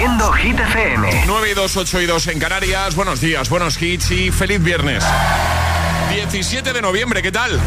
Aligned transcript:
siendo 0.00 0.32
Hit 0.32 0.58
FM. 0.58 1.24
9 1.26 1.50
y 1.50 1.54
2, 1.54 1.76
8 1.76 2.00
y 2.00 2.06
2 2.06 2.26
en 2.28 2.38
Canarias. 2.38 2.94
Buenos 2.94 3.20
días, 3.20 3.50
buenos 3.50 3.80
hits 3.82 4.10
y 4.10 4.30
feliz 4.30 4.62
viernes. 4.62 5.04
17 6.08 6.72
de 6.72 6.80
noviembre, 6.80 7.20
¿qué 7.20 7.30
tal? 7.30 7.60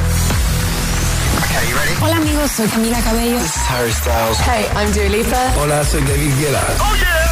Hola 2.02 2.16
amigos, 2.16 2.50
soy 2.50 2.68
Camila 2.70 3.00
Cabello. 3.02 3.38
This 3.38 3.56
is 3.56 3.62
Harry 3.70 3.92
Styles. 3.92 4.40
Hey, 4.40 4.66
I'm 4.76 4.92
Dua 4.94 5.10
Lipa. 5.10 5.54
Hola, 5.62 5.84
soy 5.84 6.02
David 6.02 6.34
Guetta. 6.40 6.64
Oh 6.80 6.96
yeah. 6.96 7.24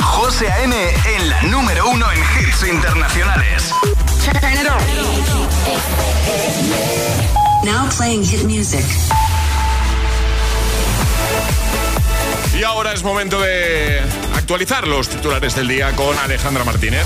José 0.00 0.50
A.M. 0.50 0.74
en 1.16 1.30
la 1.30 1.42
número 1.42 1.88
uno 1.90 2.06
en 2.10 2.18
hits 2.18 2.64
internacionales. 2.66 3.72
Now 7.62 7.88
playing 7.96 8.24
hit 8.24 8.42
music. 8.44 8.84
Y 12.58 12.62
ahora 12.62 12.92
es 12.92 13.02
momento 13.02 13.40
de 13.40 14.00
actualizar 14.36 14.86
los 14.86 15.08
titulares 15.08 15.56
del 15.56 15.66
día 15.66 15.90
con 15.96 16.16
Alejandra 16.18 16.62
Martínez. 16.62 17.04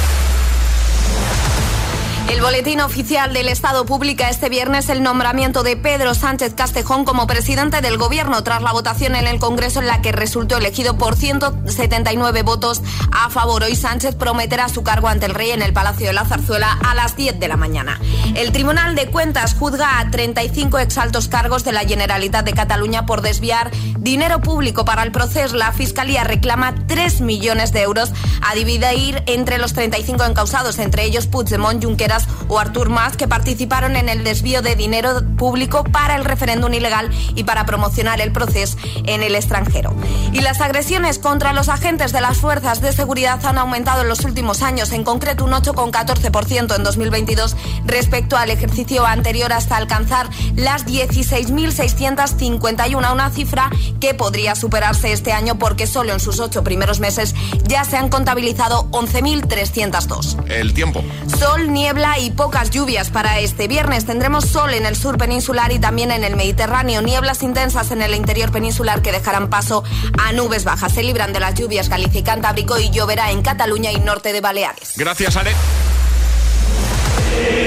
El 2.31 2.43
boletín 2.43 2.83
oficial 2.83 3.33
del 3.33 3.49
Estado 3.49 3.87
publica 3.87 4.29
este 4.29 4.51
viernes 4.51 4.91
el 4.91 5.03
nombramiento 5.03 5.63
de 5.63 5.79
Pedro 5.79 6.15
Sánchez 6.15 6.53
Castejón 6.53 7.07
como 7.07 7.27
presidente 7.27 7.81
del 7.81 7.97
Gobierno 7.97 8.45
tras 8.45 8.61
la 8.61 8.73
votación 8.73 9.17
en 9.17 9.27
el 9.27 9.39
Congreso 9.39 9.81
en 9.81 9.87
la 9.87 10.03
que 10.03 10.13
resultó 10.13 10.59
elegido 10.59 10.99
por 10.99 11.17
179 11.17 12.43
votos 12.43 12.83
a 13.13 13.31
favor. 13.31 13.63
Hoy 13.63 13.75
Sánchez 13.75 14.15
prometerá 14.15 14.69
su 14.69 14.83
cargo 14.83 15.09
ante 15.09 15.25
el 15.25 15.35
rey 15.35 15.53
en 15.53 15.63
el 15.63 15.73
Palacio 15.73 16.09
de 16.09 16.13
la 16.13 16.27
Zarzuela 16.27 16.79
a 16.85 16.95
las 16.95 17.17
10 17.17 17.41
de 17.41 17.49
la 17.49 17.57
mañana. 17.57 17.99
El 18.35 18.53
Tribunal 18.53 18.95
de 18.95 19.11
Cuentas 19.11 19.55
juzga 19.55 19.99
a 19.99 20.11
35 20.11 20.79
exaltos 20.81 21.29
cargos 21.29 21.65
de 21.65 21.73
la 21.73 21.87
Generalitat 21.87 22.45
de 22.45 22.53
Cataluña 22.53 23.07
por 23.07 23.23
desviar 23.23 23.71
dinero 23.99 24.43
público 24.43 24.85
para 24.85 25.03
el 25.03 25.13
proceso. 25.13 25.57
La 25.57 25.73
Fiscalía 25.73 26.25
reclama 26.25 26.75
3 26.87 27.23
millones 27.23 27.73
de 27.73 27.83
euros 27.83 28.13
a 28.43 28.55
dividir 28.55 29.23
entre 29.27 29.57
los 29.57 29.73
35 29.73 30.25
encausados, 30.25 30.79
entre 30.79 31.05
ellos 31.05 31.27
Puigdemont, 31.27 31.83
Junqueras 31.83 32.18
o 32.49 32.59
Artur 32.59 32.89
Mas, 32.89 33.17
que 33.17 33.29
participaron 33.29 33.97
en 33.97 34.09
el 34.09 34.25
desvío 34.25 34.63
de 34.63 34.75
dinero 34.75 35.23
público 35.37 35.85
para 35.85 36.17
el 36.17 36.25
referéndum 36.25 36.73
ilegal 36.73 37.11
y 37.35 37.45
para 37.45 37.67
promocionar 37.67 38.21
el 38.21 38.33
proceso 38.33 38.77
en 39.05 39.23
el 39.23 39.35
extranjero. 39.35 39.95
Y 40.33 40.41
las 40.41 40.61
agresiones 40.61 41.19
contra 41.19 41.53
los 41.53 41.69
agentes 41.69 42.13
de 42.13 42.21
las 42.21 42.39
fuerzas 42.39 42.81
de 42.81 42.93
seguridad 42.93 43.45
han 43.45 43.59
aumentado 43.59 44.03
en 44.03 44.09
los 44.09 44.25
últimos 44.25 44.63
años, 44.63 44.93
en 44.93 45.05
concreto 45.05 45.45
un 45.45 45.53
8,14% 45.53 46.77
en 46.77 46.83
2022 46.83 47.57
respecto 47.85 48.37
al 48.37 48.51
ejercicio 48.51 49.07
anterior 49.07 49.53
hasta 49.53 49.77
alcanzar 49.77 50.29
las 50.57 50.87
16.651, 50.87 53.13
una 53.13 53.31
cifra 53.31 53.71
que 54.01 54.15
podría 54.15 54.55
superarse 54.55 55.13
este 55.13 55.33
año 55.33 55.59
porque 55.59 55.87
solo 55.87 56.13
en 56.13 56.21
sus 56.21 56.41
ocho 56.41 56.65
primeros 56.65 57.01
meses 57.01 57.35
ya 57.65 57.85
se 57.85 57.97
han 57.97 58.09
contabilizado 58.09 58.91
11.302. 58.91 60.49
El 60.49 60.75
tiempo. 60.75 61.03
Sol, 61.39 61.73
niebla 61.73 62.08
y 62.17 62.31
pocas 62.31 62.71
lluvias 62.71 63.11
para 63.11 63.39
este 63.41 63.69
viernes. 63.69 64.07
Tendremos 64.07 64.47
sol 64.47 64.73
en 64.73 64.87
el 64.87 64.97
sur 64.97 65.19
peninsular 65.19 65.71
y 65.73 65.79
también 65.79 66.11
en 66.11 66.25
el 66.25 66.37
Mediterráneo. 66.37 67.03
Nieblas 67.03 67.43
intensas 67.43 67.91
en 67.91 68.01
el 68.01 68.15
interior 68.15 68.51
peninsular 68.51 69.03
que 69.03 69.13
dejarán 69.13 69.51
paso 69.51 69.85
a 70.19 70.33
nubes 70.33 70.65
bajas. 70.65 70.93
Se 70.93 71.03
libran 71.03 71.33
de 71.33 71.41
las 71.41 71.55
lluvias 71.55 71.89
Galicia 71.89 72.21
y 72.21 72.23
Cantábrico 72.23 72.79
y 72.79 72.91
lloverá 72.91 73.31
en 73.31 73.43
Cataluña 73.43 73.93
y 73.93 74.01
norte 74.01 74.33
de 74.33 74.41
Baleares. 74.41 74.95
Gracias, 74.97 75.37
Ale. 75.37 75.53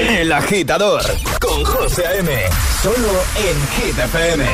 El 0.08 0.32
agitador 0.32 1.02
con 1.40 1.64
José 1.64 2.06
A.M. 2.06 2.30
Solo 2.82 3.24
en 3.36 3.68
Hit 3.68 3.98
FM. 3.98 4.44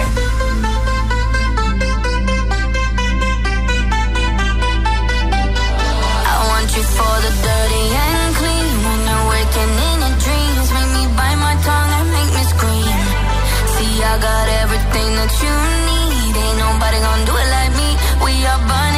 I 6.30 6.46
want 6.48 6.76
you 6.76 6.82
for 6.82 7.20
the 7.22 7.30
dirty 7.42 7.96
and 7.96 8.36
clean. 8.36 8.57
In 9.56 10.00
your 10.04 10.14
dreams, 10.24 10.68
make 10.76 10.90
me 10.96 11.04
bite 11.16 11.40
my 11.40 11.54
tongue 11.64 11.92
and 11.98 12.08
make 12.12 12.30
me 12.36 12.44
scream. 12.52 13.00
See, 13.74 13.94
I 14.04 14.14
got 14.20 14.46
everything 14.62 15.10
that 15.18 15.32
you 15.42 15.54
need. 15.88 16.34
Ain't 16.36 16.58
nobody 16.58 16.98
gonna 17.00 17.24
do 17.24 17.34
it 17.34 17.48
like 17.56 17.72
me. 17.80 17.88
We 18.24 18.32
are 18.44 18.60
burning 18.68 18.97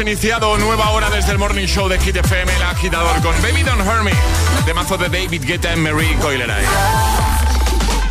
iniciado 0.00 0.56
nueva 0.58 0.90
hora 0.90 1.10
desde 1.10 1.32
el 1.32 1.38
Morning 1.38 1.66
Show 1.66 1.88
de 1.88 1.98
Hit 1.98 2.16
FM, 2.16 2.54
el 2.54 2.62
agitador 2.62 3.20
con 3.20 3.34
Baby 3.42 3.62
Don't 3.62 3.80
Hurt 3.80 4.02
Me, 4.02 4.12
de 4.64 4.74
mazo 4.74 4.96
de 4.96 5.08
David 5.08 5.42
Guetta 5.44 5.74
y 5.74 5.76
Mary 5.76 6.14
Coileray. 6.20 6.64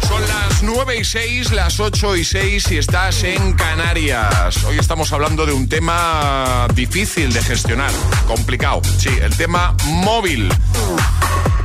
Son 0.07 0.21
las 0.27 0.63
9 0.63 0.97
y 0.97 1.05
6, 1.05 1.51
las 1.51 1.79
8 1.79 2.17
y 2.17 2.25
6 2.25 2.71
y 2.71 2.77
estás 2.77 3.23
en 3.23 3.53
Canarias. 3.53 4.63
Hoy 4.65 4.77
estamos 4.79 5.13
hablando 5.13 5.45
de 5.45 5.53
un 5.53 5.69
tema 5.69 6.67
difícil 6.73 7.31
de 7.31 7.41
gestionar, 7.41 7.91
complicado. 8.27 8.81
Sí, 8.97 9.09
el 9.21 9.35
tema 9.38 9.73
móvil. 9.85 10.51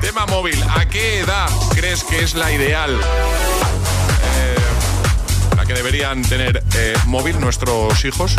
Tema 0.01 0.27
móvil. 0.27 0.63
¿A 0.77 0.89
qué 0.89 1.21
edad 1.21 1.49
crees 1.75 2.05
que 2.05 2.23
es 2.23 2.35
la 2.35 2.53
ideal? 2.53 2.95
Eh, 4.37 4.57
la 5.57 5.65
que 5.65 5.75
deberían 5.75 6.23
tener 6.23 6.63
eh, 6.75 6.95
móvil 7.07 7.41
nuestros 7.41 8.05
hijos. 8.05 8.37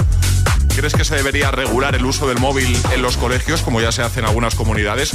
¿Crees 0.75 0.93
que 0.93 1.05
se 1.05 1.15
debería 1.15 1.51
regular 1.51 1.95
el 1.95 2.03
uso 2.03 2.27
del 2.27 2.39
móvil 2.39 2.77
en 2.91 3.01
los 3.01 3.15
colegios, 3.17 3.61
como 3.61 3.79
ya 3.79 3.91
se 3.91 4.01
hace 4.01 4.21
en 4.21 4.25
algunas 4.25 4.55
comunidades? 4.55 5.11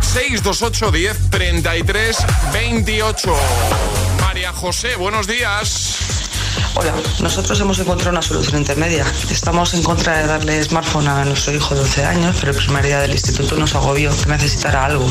628 0.00 0.90
10 0.92 1.30
33 1.30 2.16
28. 2.52 3.36
María 4.20 4.52
José, 4.52 4.94
buenos 4.96 5.26
días. 5.26 5.96
Hola, 6.74 6.94
nosotros 7.20 7.58
hemos 7.60 7.78
encontrado 7.80 8.12
una 8.12 8.22
solución 8.22 8.60
intermedia. 8.60 9.04
Estamos 9.30 9.74
en 9.74 9.82
contra 9.82 10.18
de 10.18 10.26
darle 10.26 10.62
smartphone 10.62 11.08
a 11.08 11.24
nuestro 11.24 11.52
hijo 11.52 11.74
de 11.74 11.80
12 11.80 12.04
años, 12.04 12.36
pero 12.38 12.52
el 12.52 12.58
primer 12.58 12.84
día 12.84 13.00
del 13.00 13.10
instituto 13.10 13.56
nos 13.56 13.74
agobió 13.74 14.16
que 14.16 14.26
necesitara 14.26 14.84
algo. 14.84 15.06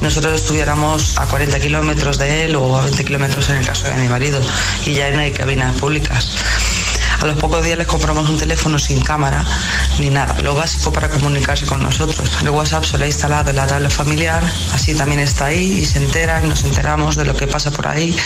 Nosotros 0.00 0.40
estuviéramos 0.40 1.18
a 1.18 1.26
40 1.26 1.60
kilómetros 1.60 2.16
de 2.18 2.44
él 2.44 2.56
o 2.56 2.78
a 2.78 2.84
20 2.84 3.04
kilómetros 3.04 3.50
en 3.50 3.56
el 3.56 3.66
caso 3.66 3.84
de 3.84 3.94
mi 3.96 4.08
marido 4.08 4.40
y 4.86 4.94
ya 4.94 5.10
no 5.10 5.20
hay 5.20 5.30
cabinas 5.32 5.76
públicas. 5.76 6.36
A 7.20 7.26
los 7.26 7.36
pocos 7.36 7.62
días 7.62 7.76
les 7.76 7.86
compramos 7.86 8.28
un 8.30 8.38
teléfono 8.38 8.78
sin 8.78 9.02
cámara 9.02 9.44
ni 9.98 10.08
nada, 10.08 10.40
lo 10.40 10.54
básico 10.54 10.90
para 10.90 11.10
comunicarse 11.10 11.66
con 11.66 11.82
nosotros. 11.82 12.30
El 12.40 12.48
WhatsApp 12.50 12.84
se 12.84 12.96
lo 12.96 13.04
ha 13.04 13.06
instalado 13.06 13.50
en 13.50 13.56
la 13.56 13.66
tablet 13.66 13.90
familiar, 13.90 14.42
así 14.72 14.94
también 14.94 15.20
está 15.20 15.46
ahí 15.46 15.80
y 15.80 15.84
se 15.84 15.98
enteran, 15.98 16.48
nos 16.48 16.64
enteramos 16.64 17.16
de 17.16 17.26
lo 17.26 17.36
que 17.36 17.46
pasa 17.46 17.70
por 17.70 17.88
ahí, 17.88 18.16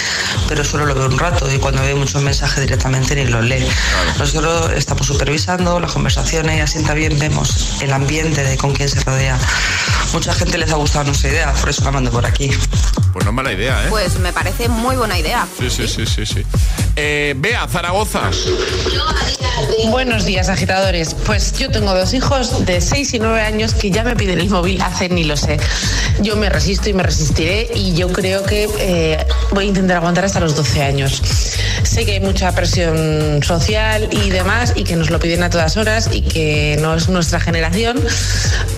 pero 0.49 0.65
solo 0.65 0.87
lo 0.87 0.95
ve 0.95 1.07
un 1.07 1.19
rato 1.19 1.53
y 1.53 1.59
cuando 1.59 1.83
ve 1.83 1.95
muchos 1.97 2.23
mensajes 2.23 2.61
directamente 2.61 3.17
ni 3.17 3.25
los 3.25 3.45
lee. 3.45 3.67
Nosotros 4.19 4.71
estamos 4.73 5.07
supervisando 5.07 5.81
las 5.81 5.91
conversaciones 5.91 6.59
y 6.59 6.61
así 6.61 6.83
también 6.85 7.19
vemos 7.19 7.83
el 7.83 7.93
ambiente 7.93 8.45
de 8.45 8.57
con 8.57 8.73
quién 8.75 8.89
se 8.89 9.01
rodea. 9.01 9.37
Mucha 10.13 10.33
gente 10.35 10.57
les 10.57 10.71
ha 10.71 10.77
gustado 10.77 11.07
nuestra 11.07 11.31
idea, 11.31 11.53
por 11.53 11.69
eso 11.69 11.83
la 11.83 11.91
mando 11.91 12.13
por 12.13 12.25
aquí. 12.25 12.51
Pues 13.13 13.25
no 13.25 13.31
es 13.31 13.35
mala 13.35 13.53
idea, 13.53 13.85
¿eh? 13.85 13.87
Pues 13.91 14.19
me 14.19 14.33
parece 14.33 14.69
muy 14.69 14.97
buena 14.97 15.19
idea. 15.19 15.47
Sí, 15.59 15.71
sí, 15.71 15.89
sí, 15.89 16.07
sí. 16.07 16.27
sí. 16.27 16.45
Eh, 16.97 17.35
Bea, 17.37 17.67
Zaragoza. 17.69 18.31
Buenos 19.91 20.25
días, 20.25 20.49
agitadores. 20.49 21.15
Pues 21.27 21.53
yo 21.59 21.71
tengo 21.71 21.95
dos 21.95 22.15
hijos 22.15 22.67
de 22.67 22.81
6 22.81 23.15
y 23.15 23.19
9 23.19 23.41
años 23.41 23.75
que 23.75 23.91
ya 23.91 24.03
me 24.05 24.17
piden 24.17 24.41
el 24.41 24.51
móvil 24.51 24.81
hace 24.83 25.09
ni 25.09 25.25
lo 25.25 25.37
sé. 25.37 25.59
Yo 26.21 26.37
me 26.37 26.49
resisto 26.49 26.89
y 26.89 26.93
me 26.93 27.03
resistiré 27.03 27.69
y 27.75 27.95
yo 27.95 28.13
creo 28.13 28.45
que 28.45 28.69
eh, 28.79 29.27
voy 29.53 29.65
a 29.65 29.69
intentar 29.69 29.99
aguantar 29.99 30.25
hasta 30.25 30.41
los 30.41 30.57
12 30.57 30.83
años. 30.83 31.23
Sé 31.83 32.05
que 32.05 32.13
hay 32.13 32.21
mucha 32.21 32.53
presión 32.53 33.43
social 33.43 34.09
y 34.11 34.31
demás 34.31 34.73
y 34.75 34.85
que 34.85 34.97
nos 34.97 35.11
lo 35.11 35.19
piden 35.19 35.43
a 35.43 35.51
todas 35.51 35.77
horas 35.77 36.11
y 36.13 36.23
que 36.23 36.79
no 36.81 36.95
es 36.95 37.09
nuestra 37.09 37.41
generación, 37.41 38.03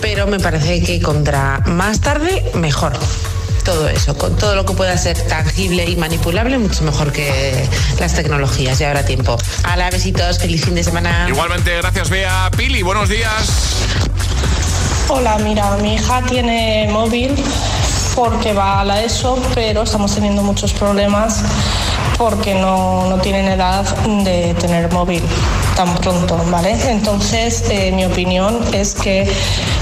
pero 0.01 0.27
me 0.27 0.39
parece 0.39 0.81
que 0.81 1.01
contra 1.01 1.59
más 1.65 2.01
tarde, 2.01 2.43
mejor 2.53 2.93
todo 3.67 3.89
eso, 3.89 4.17
con 4.17 4.33
todo 4.37 4.55
lo 4.55 4.65
que 4.65 4.73
pueda 4.73 4.97
ser 4.97 5.19
tangible 5.27 5.83
y 5.83 5.97
manipulable, 5.97 6.57
mucho 6.57 6.85
mejor 6.85 7.11
que 7.11 7.67
las 7.99 8.13
tecnologías. 8.13 8.79
Ya 8.79 8.87
habrá 8.87 9.03
tiempo. 9.03 9.37
Hola, 9.69 9.89
besitos, 9.89 10.39
feliz 10.39 10.63
fin 10.63 10.73
de 10.73 10.85
semana. 10.85 11.25
Igualmente, 11.27 11.75
gracias, 11.75 12.09
Bea. 12.09 12.49
Pili, 12.55 12.81
buenos 12.81 13.09
días. 13.09 13.75
Hola, 15.09 15.37
mira, 15.39 15.75
mi 15.81 15.95
hija 15.95 16.21
tiene 16.29 16.87
móvil 16.89 17.35
porque 18.15 18.53
va 18.53 18.79
a 18.79 18.85
la 18.85 19.03
ESO, 19.03 19.37
pero 19.53 19.81
estamos 19.81 20.15
teniendo 20.15 20.43
muchos 20.43 20.71
problemas 20.71 21.43
porque 22.17 22.55
no, 22.55 23.09
no 23.09 23.17
tienen 23.19 23.49
edad 23.49 23.83
de 24.23 24.55
tener 24.61 24.89
móvil 24.93 25.21
tan 25.75 25.93
pronto, 25.95 26.37
¿vale? 26.49 26.73
Entonces, 26.89 27.65
eh, 27.69 27.91
mi 27.91 28.05
opinión 28.05 28.59
es 28.73 28.93
que 28.93 29.29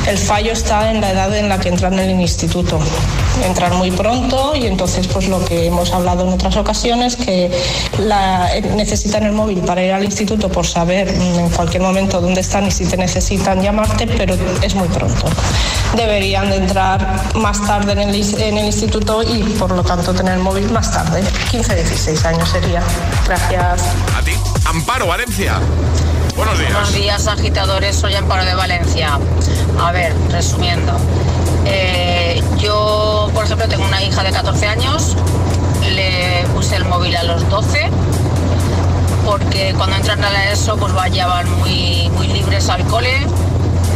el 0.08 0.18
fallo 0.18 0.54
está 0.54 0.90
en 0.90 1.02
la 1.02 1.12
edad 1.12 1.38
en 1.38 1.50
la 1.50 1.60
que 1.60 1.70
entran 1.70 1.94
en 2.00 2.10
el 2.10 2.20
instituto. 2.20 2.80
Entran 3.44 3.76
muy 3.78 3.92
pronto 3.92 4.56
y 4.56 4.66
entonces, 4.66 5.08
pues 5.08 5.28
lo 5.28 5.44
que 5.44 5.68
hemos 5.68 5.92
hablado 5.92 6.26
en 6.26 6.34
otras 6.34 6.56
ocasiones, 6.58 7.16
que 7.16 7.52
la, 8.00 8.56
eh, 8.56 8.62
necesitan 8.62 9.24
el 9.24 9.34
móvil 9.34 9.60
para 9.60 9.84
ir 9.84 9.92
al 9.92 10.04
instituto 10.04 10.50
por 10.50 10.66
saber 10.66 11.12
mm, 11.12 11.40
en 11.40 11.50
cualquier 11.50 11.84
momento 11.84 12.22
dónde 12.22 12.42
están 12.42 12.66
y 12.68 12.72
si 12.72 12.86
te 12.86 12.98
necesitan 12.98 13.62
llamarte, 13.62 14.08
pero 14.08 14.36
es 14.62 14.76
muy 14.76 14.88
pronto. 14.88 15.28
Deberían 15.96 16.50
de 16.50 16.58
entrar 16.58 17.22
más 17.36 17.66
tarde 17.66 17.94
en 17.94 18.00
el, 18.00 18.42
en 18.42 18.58
el 18.58 18.66
instituto 18.66 19.22
y 19.24 19.44
por 19.60 19.72
lo 19.72 19.84
tanto 19.84 20.14
tener 20.14 20.34
el 20.34 20.40
móvil 20.40 20.72
más 20.72 20.92
tarde, 20.92 21.24
15, 21.52 21.76
16 21.76 22.26
años 22.26 22.50
sería. 22.50 22.82
Gracias. 23.26 23.82
A 24.18 24.22
ti, 24.24 24.32
Amparo, 24.66 25.08
Valencia. 25.08 25.60
Buenos 26.36 26.60
días. 26.60 26.74
Buenos 26.74 26.94
días, 26.94 27.28
agitadores. 27.28 27.96
Soy 27.96 28.14
Amparo 28.16 28.44
de 28.44 28.56
Valencia. 28.56 29.18
A 29.80 29.92
ver, 29.92 30.14
resumiendo. 30.30 30.94
Eh, 31.66 32.42
yo, 32.58 33.30
por 33.34 33.46
ejemplo, 33.46 33.68
tengo 33.68 33.86
una 33.86 34.02
hija 34.04 34.24
de 34.24 34.32
14 34.32 34.68
años. 34.68 35.16
Le 35.94 36.46
puse 36.54 36.76
el 36.76 36.86
móvil 36.86 37.16
a 37.16 37.24
los 37.24 37.48
12 37.50 37.90
porque 39.26 39.74
cuando 39.76 39.96
entran 39.96 40.24
a 40.24 40.30
la 40.30 40.52
ESO 40.52 40.78
pues 40.78 40.94
ya 41.12 41.26
van 41.26 41.50
muy, 41.60 42.10
muy 42.10 42.28
libres 42.28 42.70
al 42.70 42.86
cole. 42.86 43.26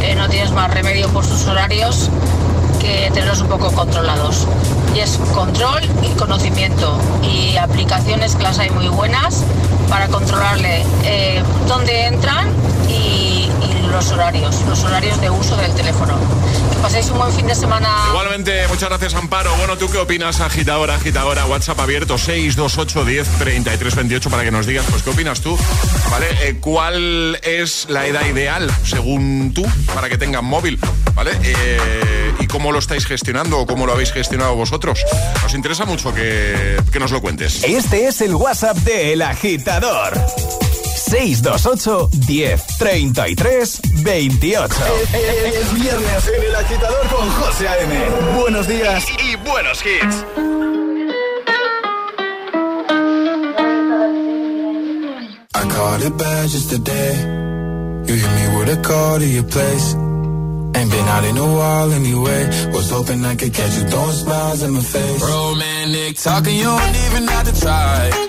Eh, 0.01 0.15
no 0.15 0.27
tienes 0.27 0.51
más 0.51 0.73
remedio 0.73 1.07
por 1.09 1.25
sus 1.25 1.45
horarios 1.45 2.09
que 2.79 3.11
tenerlos 3.13 3.41
un 3.41 3.47
poco 3.47 3.71
controlados. 3.71 4.47
Y 4.95 4.99
es 4.99 5.19
control 5.33 5.81
y 6.03 6.09
conocimiento. 6.17 6.97
Y 7.21 7.57
aplicaciones 7.57 8.35
que 8.35 8.43
las 8.43 8.57
hay 8.59 8.71
muy 8.71 8.87
buenas 8.87 9.43
para 9.89 10.07
controlarle 10.07 10.83
eh, 11.03 11.43
dónde 11.67 12.05
entran 12.07 12.47
y, 12.87 13.28
los 13.91 14.11
horarios, 14.11 14.61
los 14.67 14.83
horarios 14.83 15.19
de 15.21 15.29
uso 15.29 15.55
del 15.57 15.73
teléfono. 15.73 16.17
Que 16.71 16.77
paséis 16.79 17.09
un 17.09 17.17
buen 17.17 17.31
fin 17.33 17.47
de 17.47 17.55
semana. 17.55 17.89
Igualmente, 18.09 18.67
muchas 18.67 18.89
gracias, 18.89 19.13
Amparo. 19.15 19.55
Bueno, 19.57 19.77
¿tú 19.77 19.89
qué 19.89 19.97
opinas, 19.97 20.39
agitadora, 20.41 20.95
agitadora? 20.95 21.45
WhatsApp 21.45 21.79
abierto 21.79 22.17
628 22.17 23.05
10 23.05 23.27
33 23.39 23.95
28 23.95 24.29
para 24.29 24.43
que 24.43 24.51
nos 24.51 24.65
digas, 24.65 24.85
pues, 24.89 25.03
¿qué 25.03 25.09
opinas 25.09 25.41
tú? 25.41 25.57
¿Vale? 26.11 26.27
Eh, 26.41 26.57
¿Cuál 26.59 27.39
es 27.43 27.87
la 27.89 28.05
edad 28.07 28.25
ideal, 28.25 28.71
según 28.83 29.53
tú, 29.53 29.65
para 29.93 30.09
que 30.09 30.17
tengan 30.17 30.45
móvil? 30.45 30.79
¿Vale? 31.13 31.31
Eh, 31.43 32.33
¿Y 32.39 32.47
cómo 32.47 32.71
lo 32.71 32.79
estáis 32.79 33.05
gestionando 33.05 33.59
o 33.59 33.65
cómo 33.67 33.85
lo 33.85 33.93
habéis 33.93 34.11
gestionado 34.11 34.55
vosotros? 34.55 35.03
Nos 35.41 35.53
interesa 35.53 35.85
mucho 35.85 36.13
que, 36.13 36.81
que 36.91 36.99
nos 36.99 37.11
lo 37.11 37.21
cuentes. 37.21 37.63
Este 37.63 38.07
es 38.07 38.21
el 38.21 38.35
WhatsApp 38.35 38.77
de 38.77 39.13
El 39.13 39.21
Agitador. 39.21 40.13
628 41.09 42.09
10 42.27 42.77
33 42.77 43.81
28. 44.03 44.75
Es 45.59 45.73
viernes 45.73 46.27
en 46.27 46.43
El 46.43 46.55
Agitador 46.55 47.07
con 47.07 47.29
José 47.31 47.67
A.M. 47.67 48.39
Buenos 48.39 48.67
días 48.67 49.05
y 49.17 49.35
buenos 49.37 49.83
hits. 49.83 50.23
I 55.55 55.67
caught 55.67 56.01
it 56.03 56.15
bad 56.15 56.47
just 56.47 56.69
today. 56.69 57.15
You 58.05 58.15
hit 58.15 58.31
me 58.31 58.59
with 58.59 58.69
a 58.69 58.81
call 58.83 59.17
to 59.17 59.25
your 59.25 59.45
place. 59.45 59.95
Ain't 60.75 60.91
been 60.91 61.07
out 61.07 61.23
in 61.25 61.37
a 61.37 61.53
while 61.57 61.91
anyway. 61.91 62.69
Was 62.71 62.91
hoping 62.91 63.25
I 63.25 63.35
could 63.35 63.51
catch 63.51 63.75
you 63.77 63.87
throwing 63.87 64.11
smiles 64.11 64.61
in 64.61 64.71
my 64.73 64.81
face. 64.81 65.23
Romantic 65.23 66.17
talking, 66.17 66.55
you 66.55 66.65
don't 66.65 66.95
even 67.07 67.27
have 67.27 67.51
to 67.51 67.59
try. 67.59 68.28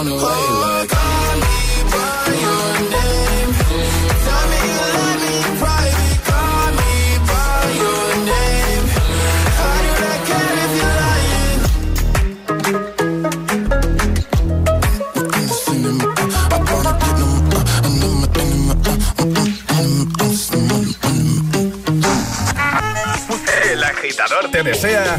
on 0.00 0.06
the 0.06 0.14
way. 0.14 0.20
Like, 0.22 0.88
call 0.88 1.36
me 1.44 1.56
by 1.92 2.24
your 2.44 2.68
name. 2.94 3.50
Tell 4.24 4.44
me 4.50 4.58
you 4.72 4.84
love 4.96 5.18
me 5.24 5.32
in 5.44 5.52
private. 5.60 6.18
Call 6.28 6.68
me 6.80 6.92
by 7.30 7.60
your 7.82 8.04
name. 8.32 8.84
How 9.60 9.76
do 9.84 9.90
I 10.10 10.16
care 10.28 10.56
if 10.64 10.72
you're 10.78 10.96
lying? 11.02 11.60
El 23.70 23.82
agitador 23.84 24.44
te 24.50 24.60
desea 24.62 25.18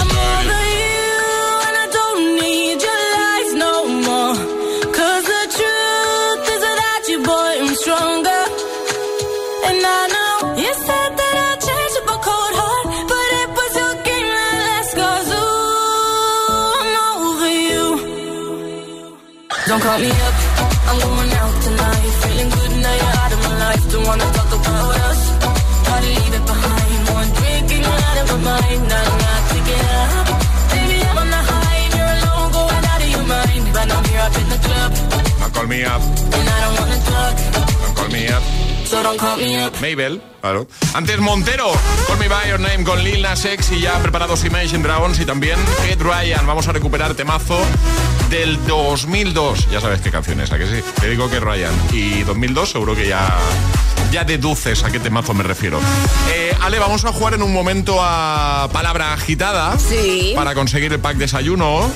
I'm 0.00 0.10
over 0.10 0.64
you, 0.80 1.14
and 1.66 1.76
I 1.84 1.86
don't 1.98 2.22
need 2.40 2.78
your 2.86 3.02
lies 3.16 3.52
no 3.64 3.72
more. 4.06 4.36
'Cause 4.94 5.24
the 5.32 5.42
truth 5.56 6.42
is 6.54 6.60
without 6.68 7.02
you, 7.10 7.18
boy, 7.30 7.52
I'm 7.62 7.74
stronger. 7.82 8.42
And 9.68 9.78
I 9.98 10.02
know 10.14 10.34
you 10.62 10.72
said 10.86 11.10
that 11.20 11.34
I'd 11.46 11.58
change 11.68 11.94
up 12.00 12.08
a 12.14 12.18
cold 12.28 12.54
heart, 12.60 12.86
but 13.10 13.28
it 13.42 13.48
was 13.58 13.72
your 13.80 13.94
game 14.08 14.28
that 14.38 14.54
last 14.68 14.92
cause 15.00 15.28
ooh, 15.40 16.80
I'm 16.80 16.94
over 17.06 17.50
you. 17.68 17.84
Don't 19.68 19.82
call 19.86 19.98
me 20.04 20.10
up, 20.26 20.36
I'm 20.88 20.96
going 21.00 21.08
out 21.08 21.08
tonight. 21.08 21.19
Feeling 22.22 22.50
good 22.56 22.72
now 22.84 22.94
you're 23.00 23.16
out 23.22 23.32
of 23.36 23.40
my 23.46 23.54
life. 23.64 23.82
Don't 23.92 24.06
wanna 24.06 24.28
talk 24.36 24.50
about 24.60 24.96
us. 25.08 25.20
Gotta 25.86 26.10
leave 26.18 26.34
it 26.38 26.44
behind. 26.52 27.00
One 27.18 27.30
drink 27.38 27.66
and 27.74 27.82
you're 27.86 28.02
out 28.08 28.18
of 28.22 28.26
my 28.32 28.38
mind. 28.50 28.82
Not 28.92 29.08
not 29.24 29.42
to 29.50 29.58
get 29.68 29.84
up. 30.00 30.26
Baby, 30.72 30.96
I'm 31.08 31.18
on 31.22 31.28
the 31.34 31.42
high 31.50 31.78
and 31.84 31.92
you're 31.98 32.14
alone, 32.18 32.48
going 32.56 32.84
out 32.92 33.02
of 33.04 33.10
your 33.14 33.26
mind. 33.34 33.64
But 33.74 33.86
I'm 33.94 34.04
here 34.10 34.24
up 34.26 34.36
in 34.40 34.48
the 34.54 34.58
club, 34.66 34.90
Don't 35.40 35.54
call 35.54 35.66
me 35.66 35.80
up, 35.84 36.02
and 36.36 36.46
I 36.54 36.58
don't 36.62 36.74
wanna 36.80 36.98
talk. 37.10 37.34
don't 37.82 37.94
call 37.98 38.08
me 38.08 38.22
up. 38.28 38.42
So 38.90 39.02
don't 39.04 39.18
call 39.18 39.36
me 39.36 39.56
up. 39.56 39.72
Mabel, 39.80 40.20
claro. 40.40 40.66
Antes 40.94 41.20
Montero, 41.20 41.70
Call 42.08 42.16
Me 42.18 42.26
By 42.26 42.48
Your 42.48 42.58
Name 42.58 42.82
con 42.82 42.98
Lil 43.04 43.22
Nas 43.22 43.44
X 43.44 43.70
y 43.70 43.80
ya 43.82 43.96
preparados 44.02 44.44
Imagine 44.44 44.82
Dragons 44.82 45.16
y 45.20 45.24
también 45.24 45.58
Ed 45.88 46.00
Ryan. 46.02 46.44
Vamos 46.44 46.66
a 46.66 46.72
recuperar 46.72 47.14
temazo 47.14 47.56
del 48.30 48.64
2002. 48.66 49.68
Ya 49.70 49.80
sabes 49.80 50.00
qué 50.00 50.10
canción 50.10 50.40
es, 50.40 50.52
¿a 50.52 50.58
que 50.58 50.66
sí? 50.66 50.82
Te 51.00 51.10
digo 51.10 51.28
que 51.28 51.40
Ryan. 51.40 51.74
Y 51.92 52.22
2002 52.22 52.70
seguro 52.70 52.94
que 52.94 53.08
ya, 53.08 53.36
ya 54.12 54.24
deduces 54.24 54.84
a 54.84 54.90
qué 54.90 55.00
temazo 55.00 55.34
me 55.34 55.42
refiero. 55.42 55.80
Eh, 56.32 56.56
Ale, 56.62 56.78
vamos 56.78 57.04
a 57.04 57.12
jugar 57.12 57.34
en 57.34 57.42
un 57.42 57.52
momento 57.52 57.98
a 58.00 58.68
palabra 58.72 59.12
agitada. 59.12 59.76
Sí. 59.78 60.32
Para 60.36 60.54
conseguir 60.54 60.92
el 60.92 61.00
pack 61.00 61.16
desayuno. 61.16 61.90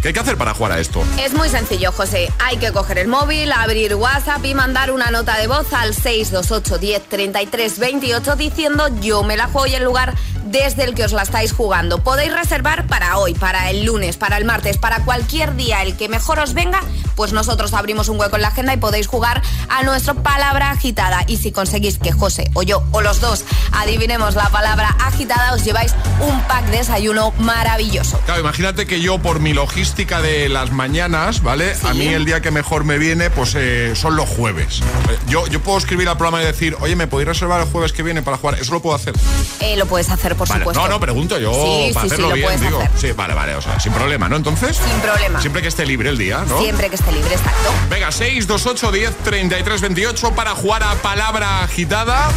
¿Qué 0.00 0.08
hay 0.08 0.14
que 0.14 0.20
hacer 0.20 0.36
para 0.36 0.54
jugar 0.54 0.72
a 0.72 0.80
esto? 0.80 1.02
Es 1.18 1.34
muy 1.34 1.48
sencillo, 1.48 1.92
José. 1.92 2.30
Hay 2.38 2.58
que 2.58 2.72
coger 2.72 2.98
el 2.98 3.08
móvil, 3.08 3.52
abrir 3.52 3.94
WhatsApp 3.96 4.44
y 4.44 4.54
mandar 4.54 4.90
una 4.92 5.10
nota 5.10 5.36
de 5.36 5.46
voz 5.46 5.72
al 5.72 5.94
628 5.94 6.78
10 6.78 7.02
33 7.08 7.78
28 7.78 8.36
diciendo 8.36 8.88
yo 9.00 9.24
me 9.24 9.36
la 9.36 9.48
juego 9.48 9.66
y 9.66 9.74
el 9.74 9.84
lugar 9.84 10.14
desde 10.46 10.84
el 10.84 10.94
que 10.94 11.04
os 11.04 11.12
la 11.12 11.22
estáis 11.22 11.52
jugando. 11.52 12.02
Podéis 12.02 12.32
reservar 12.34 12.86
para 12.86 13.18
hoy, 13.18 13.34
para 13.34 13.70
el 13.70 13.84
lunes, 13.84 14.16
para 14.16 14.36
el 14.38 14.44
martes, 14.44 14.78
para 14.78 15.04
cualquier 15.04 15.56
día, 15.56 15.82
el 15.82 15.96
que 15.96 16.08
mejor 16.08 16.38
os 16.38 16.54
venga, 16.54 16.80
pues 17.16 17.32
nosotros 17.32 17.72
abrimos 17.72 18.08
un 18.08 18.20
hueco 18.20 18.36
en 18.36 18.42
la 18.42 18.48
agenda 18.48 18.72
y 18.72 18.76
podéis 18.76 19.06
jugar 19.08 19.42
a 19.68 19.82
nuestra 19.82 20.14
palabra 20.14 20.70
agitada. 20.70 21.24
Y 21.26 21.38
si 21.38 21.50
conseguís 21.50 21.98
que 21.98 22.12
José 22.12 22.50
o 22.54 22.62
yo 22.62 22.84
o 22.92 23.00
los 23.00 23.20
dos 23.20 23.44
adivinemos 23.72 24.34
la 24.34 24.48
palabra 24.50 24.94
agitada, 25.00 25.52
os 25.54 25.64
lleváis 25.64 25.94
un 26.20 26.40
pack 26.42 26.66
de 26.66 26.76
desayuno 26.78 27.32
maravilloso. 27.38 28.20
Claro, 28.26 28.40
imagínate 28.40 28.86
que 28.86 29.00
yo 29.00 29.18
por 29.18 29.40
mi 29.40 29.52
logística 29.54 30.20
de 30.20 30.48
las 30.48 30.70
mañanas, 30.72 31.42
¿vale? 31.42 31.74
A 31.84 31.94
mí 31.94 32.06
el 32.08 32.24
día 32.24 32.40
que 32.40 32.50
mejor 32.50 32.84
me 32.84 32.98
viene, 32.98 33.30
pues 33.30 33.54
eh, 33.56 33.94
son 33.96 34.14
los 34.16 34.28
jueves. 34.28 34.80
Eh, 35.10 35.18
Yo, 35.28 35.46
yo 35.46 35.60
puedo 35.60 35.78
escribir 35.78 36.08
al 36.08 36.16
programa 36.16 36.42
y 36.42 36.46
decir, 36.46 36.76
oye, 36.80 36.94
¿me 36.96 37.06
podéis 37.06 37.28
reservar 37.28 37.60
el 37.62 37.66
jueves 37.66 37.92
que 37.92 38.02
viene 38.02 38.22
para 38.22 38.36
jugar? 38.36 38.58
Eso 38.60 38.72
lo 38.72 38.80
puedo 38.82 38.94
hacer. 38.94 39.14
Eh, 39.60 39.76
lo 39.76 39.86
puedes 39.86 40.10
hacer, 40.10 40.36
por 40.36 40.46
Vale, 40.48 40.60
supuesto. 40.60 40.82
no, 40.82 40.88
no, 40.88 41.00
pregunto 41.00 41.38
yo 41.38 41.52
Sí, 41.52 41.90
para 41.94 42.06
sí, 42.06 42.12
hacerlo 42.12 42.28
lo 42.30 42.34
bien, 42.34 42.60
digo. 42.60 42.78
hacer. 42.80 42.90
Sí, 42.98 43.12
vale, 43.12 43.34
vale, 43.34 43.54
o 43.56 43.62
sea, 43.62 43.80
sin 43.80 43.92
problema, 43.92 44.28
¿no? 44.28 44.36
Entonces, 44.36 44.76
Sin 44.76 45.00
problema. 45.00 45.40
siempre 45.40 45.62
que 45.62 45.68
esté 45.68 45.86
libre 45.86 46.10
el 46.10 46.18
día, 46.18 46.44
¿no? 46.48 46.60
Siempre 46.60 46.88
que 46.90 46.96
esté 46.96 47.05
libre, 47.12 47.34
exacto. 47.34 47.72
Venga, 47.90 48.10
6, 48.12 48.46
2, 48.46 48.66
8, 48.66 48.92
10, 48.92 49.16
33, 49.24 49.80
28 49.80 50.34
para 50.34 50.54
jugar 50.54 50.82
a 50.82 50.94
palabra 50.96 51.62
agitada 51.62 52.28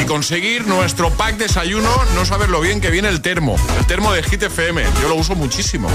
y 0.00 0.04
conseguir 0.04 0.66
nuestro 0.66 1.10
pack 1.10 1.36
desayuno. 1.36 1.90
No 2.14 2.24
sabes 2.24 2.48
lo 2.48 2.60
bien 2.60 2.80
que 2.80 2.90
viene 2.90 3.08
el 3.08 3.20
termo. 3.20 3.56
El 3.78 3.86
termo 3.86 4.12
de 4.12 4.22
Hit 4.22 4.42
FM. 4.42 4.82
Yo 5.02 5.08
lo 5.08 5.16
uso 5.16 5.34
muchísimo. 5.34 5.88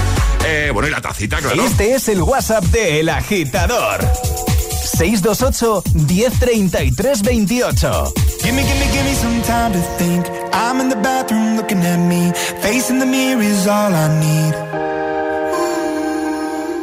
Eh, 0.44 0.70
bueno, 0.72 0.88
y 0.88 0.90
la 0.90 1.00
tacita, 1.00 1.38
claro. 1.38 1.64
Este 1.64 1.94
es 1.94 2.08
el 2.08 2.22
WhatsApp 2.22 2.64
de 2.64 3.00
El 3.00 3.08
Agitador. 3.08 4.00
628 4.96 5.82
1033 5.94 7.22
28. 7.22 8.14
Gimme, 8.42 8.62
gimme, 8.62 8.86
gimme 8.92 9.14
some 9.14 9.42
time 9.42 9.72
to 9.72 9.80
think. 9.98 10.26
I'm 10.52 10.80
in 10.80 10.88
the 10.88 10.96
bathroom 10.96 11.56
looking 11.56 11.82
at 11.84 11.98
me. 11.98 12.32
Facing 12.60 12.98
the 12.98 13.06
mirror 13.06 13.42
is 13.42 13.66
all 13.66 13.92
I 13.92 14.08
need. 14.20 15.03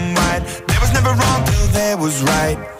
And. 0.00 0.44
There 0.68 0.80
was 0.80 0.92
never 0.92 1.10
wrong 1.10 1.44
till 1.44 1.66
there 1.68 1.96
was 1.96 2.22
right. 2.22 2.79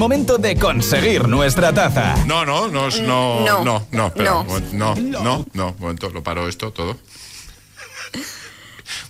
momento 0.00 0.38
de 0.38 0.56
conseguir 0.56 1.28
nuestra 1.28 1.74
taza. 1.74 2.16
No, 2.24 2.46
no, 2.46 2.68
no, 2.68 2.88
es- 2.88 3.00
no, 3.02 3.40
No. 3.44 3.62
no, 3.64 3.86
no, 3.92 4.06
espera, 4.06 4.30
No. 4.30 4.44
momento, 4.44 4.74
no, 4.76 4.94
no, 5.22 5.46
no, 5.52 5.76
momento, 5.78 6.08
lo 6.08 6.22
paro 6.22 6.48
esto 6.48 6.72
todo. 6.72 6.98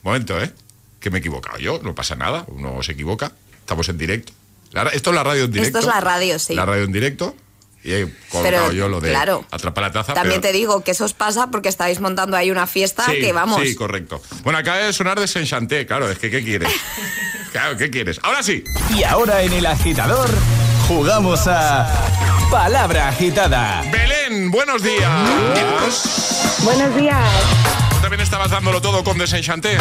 momento, 0.03 0.41
¿eh? 0.43 0.51
Que 0.99 1.11
me 1.11 1.19
he 1.19 1.21
equivocado 1.21 1.59
yo, 1.59 1.81
no 1.83 1.95
pasa 1.95 2.17
nada, 2.17 2.45
uno 2.49 2.83
se 2.83 2.93
equivoca, 2.93 3.31
estamos 3.61 3.89
en 3.89 3.99
directo. 3.99 4.33
La 4.73 4.83
esto 4.89 5.11
es 5.11 5.17
la 5.17 5.23
radio 5.25 5.45
en 5.45 5.53
directo. 5.53 5.79
Esto 5.79 5.89
es 5.89 5.95
la 5.95 6.01
radio, 6.01 6.39
sí. 6.41 6.55
La 6.55 6.67
radio 6.67 6.83
en 6.85 6.93
directo 6.93 7.35
y 7.83 7.93
he 7.93 8.03
colocado 8.31 8.43
Pero, 8.67 8.73
yo 8.73 8.89
lo 8.89 9.01
de 9.01 9.11
claro. 9.11 9.45
atrapar 9.51 9.85
la 9.85 9.93
taza. 9.93 10.13
También 10.15 10.41
pero- 10.41 10.53
te 10.53 10.59
digo 10.59 10.83
que 10.83 10.91
eso 10.91 11.05
os 11.05 11.15
pasa 11.15 11.51
porque 11.53 11.69
estáis 11.69 12.01
montando 12.01 12.37
ahí 12.37 12.51
una 12.51 12.67
fiesta 12.67 13.05
Sí, 13.07 13.21
que 13.21 13.33
vamos. 13.33 13.63
Sí, 13.63 13.75
correcto. 13.77 14.21
Bueno, 14.43 14.59
acaba 14.59 14.79
de 14.79 14.93
sonar 14.93 15.19
desenchanté, 15.21 15.87
claro, 15.87 16.11
es 16.11 16.19
que 16.19 16.31
¿qué 16.33 16.43
quieres? 16.45 16.69
claro, 17.53 17.77
¿qué 17.77 17.91
quieres? 17.91 18.19
Ahora 18.23 18.43
sí. 18.43 18.63
Y 18.95 19.03
ahora 19.05 19.43
en 19.43 19.53
el 19.55 19.67
agitador 19.67 20.29
jugamos 20.95 21.47
a 21.47 21.87
Palabra 22.51 23.09
Agitada. 23.11 23.81
Belén, 23.93 24.51
buenos 24.51 24.83
días. 24.83 26.59
Buenos 26.65 26.97
días. 26.97 27.17
¿Tú 27.91 27.97
también 28.01 28.21
estabas 28.21 28.51
dándolo 28.51 28.81
todo 28.83 29.05
con 29.05 29.17
desenchanté? 29.17 29.79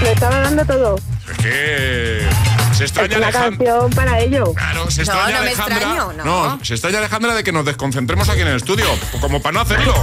Lo 0.00 0.06
estaba 0.08 0.38
dando 0.40 0.64
todo. 0.64 0.96
Es 1.30 1.36
que 1.36 2.28
se 2.72 2.84
Es 2.84 2.90
extraña 2.90 3.18
una 3.18 3.26
Alejandra. 3.28 3.58
canción 3.74 3.90
para 3.90 4.20
ello. 4.20 4.54
Claro, 4.54 4.90
se 4.90 5.04
No, 5.04 5.12
extraña 5.12 5.24
no 5.26 5.32
me 5.32 5.38
Alejandra. 5.48 5.76
extraño, 5.76 6.12
no. 6.24 6.58
se 6.64 6.72
extraña 6.74 6.98
Alejandra 6.98 7.34
de 7.34 7.44
que 7.44 7.52
nos 7.52 7.64
desconcentremos 7.66 8.28
aquí 8.30 8.40
en 8.40 8.48
el 8.48 8.56
estudio, 8.56 8.86
como 9.20 9.42
para 9.42 9.52
no 9.52 9.60
hacerlo. 9.60 9.94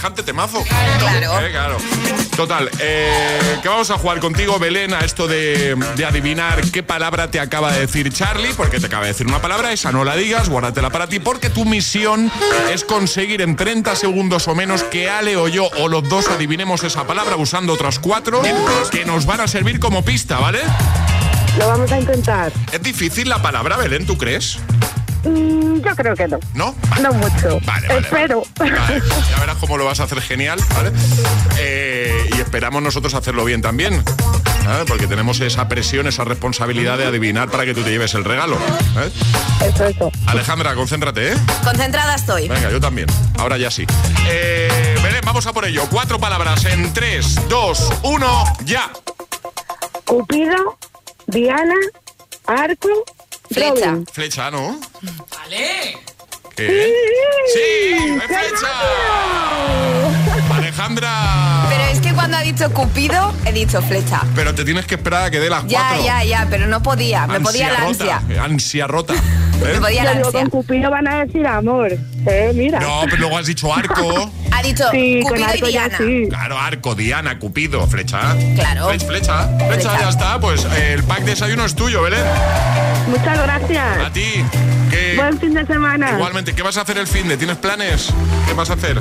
Semejante 0.00 0.22
temazo. 0.22 0.64
Claro. 0.64 1.46
Eh, 1.46 1.50
claro. 1.50 1.76
Total, 2.34 2.70
eh, 2.78 3.58
que 3.60 3.68
vamos 3.68 3.90
a 3.90 3.98
jugar 3.98 4.18
contigo, 4.18 4.58
Belén, 4.58 4.94
a 4.94 5.00
esto 5.00 5.28
de, 5.28 5.76
de 5.94 6.04
adivinar 6.06 6.62
qué 6.70 6.82
palabra 6.82 7.30
te 7.30 7.38
acaba 7.38 7.70
de 7.70 7.80
decir 7.80 8.10
Charlie, 8.10 8.54
porque 8.54 8.80
te 8.80 8.86
acaba 8.86 9.02
de 9.02 9.08
decir 9.08 9.26
una 9.26 9.42
palabra, 9.42 9.74
esa 9.74 9.92
no 9.92 10.02
la 10.02 10.16
digas, 10.16 10.48
guárdatela 10.48 10.88
para 10.88 11.06
ti, 11.06 11.18
porque 11.18 11.50
tu 11.50 11.66
misión 11.66 12.32
es 12.72 12.82
conseguir 12.82 13.42
en 13.42 13.56
30 13.56 13.94
segundos 13.94 14.48
o 14.48 14.54
menos 14.54 14.84
que 14.84 15.10
Ale 15.10 15.36
o 15.36 15.48
yo 15.48 15.68
o 15.76 15.88
los 15.88 16.08
dos 16.08 16.28
adivinemos 16.28 16.82
esa 16.82 17.06
palabra 17.06 17.36
usando 17.36 17.74
otras 17.74 17.98
cuatro 17.98 18.40
que 18.90 19.04
nos 19.04 19.26
van 19.26 19.42
a 19.42 19.48
servir 19.48 19.80
como 19.80 20.02
pista, 20.02 20.38
¿vale? 20.38 20.60
Lo 21.58 21.68
vamos 21.68 21.92
a 21.92 22.00
intentar. 22.00 22.52
¿Es 22.72 22.82
difícil 22.82 23.28
la 23.28 23.42
palabra, 23.42 23.76
Belén, 23.76 24.06
tú 24.06 24.16
crees? 24.16 24.60
Mm, 25.24 25.80
yo 25.80 25.96
creo 25.96 26.14
que 26.14 26.28
no. 26.28 26.38
¿No? 26.54 26.74
No 27.00 27.12
mucho. 27.12 27.60
Vale, 27.64 27.88
vale, 27.88 28.00
Espero. 28.00 28.42
Vale, 28.58 29.02
ya 29.30 29.40
verás 29.40 29.56
cómo 29.58 29.76
lo 29.76 29.84
vas 29.84 30.00
a 30.00 30.04
hacer 30.04 30.20
genial, 30.20 30.58
¿vale? 30.74 30.92
Eh, 31.58 32.30
y 32.36 32.40
esperamos 32.40 32.82
nosotros 32.82 33.14
hacerlo 33.14 33.44
bien 33.44 33.62
también. 33.62 34.02
¿vale? 34.66 34.84
Porque 34.86 35.06
tenemos 35.06 35.40
esa 35.40 35.68
presión, 35.68 36.06
esa 36.06 36.24
responsabilidad 36.24 36.98
de 36.98 37.06
adivinar 37.06 37.50
para 37.50 37.64
que 37.64 37.74
tú 37.74 37.82
te 37.82 37.90
lleves 37.90 38.14
el 38.14 38.24
regalo. 38.24 38.56
¿eh? 38.56 39.10
Eso, 39.66 39.84
eso. 39.86 40.12
Alejandra, 40.26 40.74
concéntrate, 40.74 41.32
¿eh? 41.32 41.36
Concentrada 41.64 42.14
estoy. 42.14 42.48
Venga, 42.48 42.70
yo 42.70 42.80
también. 42.80 43.08
Ahora 43.38 43.58
ya 43.58 43.70
sí. 43.70 43.86
Eh, 44.28 44.96
Belén, 45.02 45.20
vamos 45.24 45.46
a 45.46 45.52
por 45.52 45.64
ello. 45.64 45.84
Cuatro 45.90 46.18
palabras 46.18 46.64
en 46.64 46.92
3, 46.92 47.48
2, 47.48 47.92
1, 48.02 48.44
ya. 48.64 48.90
Cupido, 50.04 50.78
Diana, 51.26 51.74
Arco, 52.46 52.88
Flecha. 53.50 53.98
Flecha, 54.12 54.50
¿no? 54.50 54.80
¡Vale! 55.30 55.98
¿Qué? 56.56 56.92
¡Sí! 57.54 57.94
¡Es 58.16 58.26
flecha! 58.26 58.68
Alejandra. 60.54 61.66
Pero 61.68 61.84
es 61.84 62.00
que 62.00 62.12
cuando 62.12 62.36
ha 62.36 62.40
dicho 62.42 62.70
Cupido, 62.72 63.32
he 63.46 63.52
dicho 63.52 63.80
flecha. 63.82 64.22
Pero 64.34 64.54
te 64.54 64.64
tienes 64.64 64.86
que 64.86 64.96
esperar 64.96 65.24
a 65.24 65.30
que 65.30 65.40
dé 65.40 65.48
las 65.48 65.66
Ya, 65.66 65.80
cuatro. 65.88 66.04
ya, 66.04 66.24
ya, 66.24 66.46
pero 66.50 66.66
no 66.66 66.82
podía. 66.82 67.26
Me 67.26 67.40
podía 67.40 67.68
la 67.72 67.80
rota, 67.80 67.88
ansia. 68.18 68.22
Ansia 68.44 68.86
rota. 68.86 69.14
Me 69.62 69.72
¿eh? 69.72 69.80
podía 69.80 70.04
la 70.04 70.10
ansia. 70.12 70.30
con 70.32 70.50
Cupido 70.50 70.90
van 70.90 71.06
a 71.08 71.24
decir 71.24 71.46
amor. 71.46 71.92
Eh, 72.26 72.52
mira. 72.54 72.80
No, 72.80 73.02
pero 73.04 73.16
luego 73.18 73.38
has 73.38 73.46
dicho 73.46 73.72
arco. 73.74 74.30
Ha 74.52 74.62
dicho 74.62 74.84
Sí, 74.90 75.20
con 75.22 75.30
Cupido 75.32 75.46
Arco 75.48 75.68
y 75.68 75.72
ya 75.72 75.88
Diana. 75.88 75.98
sí. 75.98 76.26
Claro, 76.28 76.58
arco, 76.58 76.94
Diana, 76.94 77.38
Cupido, 77.38 77.86
flecha. 77.86 78.36
Claro. 78.56 78.90
Flech- 78.90 79.06
flecha, 79.06 79.48
flecha, 79.58 79.90
Flecha. 79.90 80.00
ya 80.00 80.08
está. 80.08 80.40
Pues 80.40 80.64
eh, 80.64 80.94
el 80.94 81.04
pack 81.04 81.20
de 81.20 81.30
desayuno 81.30 81.64
es 81.64 81.74
tuyo, 81.74 82.02
Belén. 82.02 82.20
Muchas 83.08 83.38
gracias. 83.42 83.98
A 84.06 84.12
ti. 84.12 84.44
¿Qué- 84.90 85.14
Buen 85.16 85.38
fin 85.38 85.54
de 85.54 85.64
semana. 85.66 86.10
Igualmente, 86.12 86.49
¿qué 86.54 86.62
vas 86.62 86.76
a 86.76 86.82
hacer 86.82 86.98
el 86.98 87.06
fin 87.06 87.28
de? 87.28 87.36
¿Tienes 87.36 87.56
planes? 87.58 88.08
¿Qué 88.46 88.52
vas 88.54 88.70
a 88.70 88.74
hacer? 88.74 88.98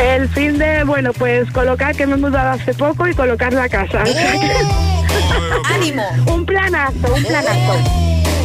El 0.00 0.28
fin 0.30 0.58
de, 0.58 0.84
bueno, 0.84 1.12
pues 1.12 1.50
colocar 1.52 1.94
que 1.94 2.06
me 2.06 2.14
he 2.14 2.16
mudado 2.16 2.50
hace 2.50 2.74
poco 2.74 3.06
y 3.06 3.14
colocar 3.14 3.52
la 3.52 3.68
casa. 3.68 4.02
¡Ánimo! 5.74 6.04
un 6.26 6.46
planazo, 6.46 7.14
un 7.14 7.24
planazo. 7.24 7.78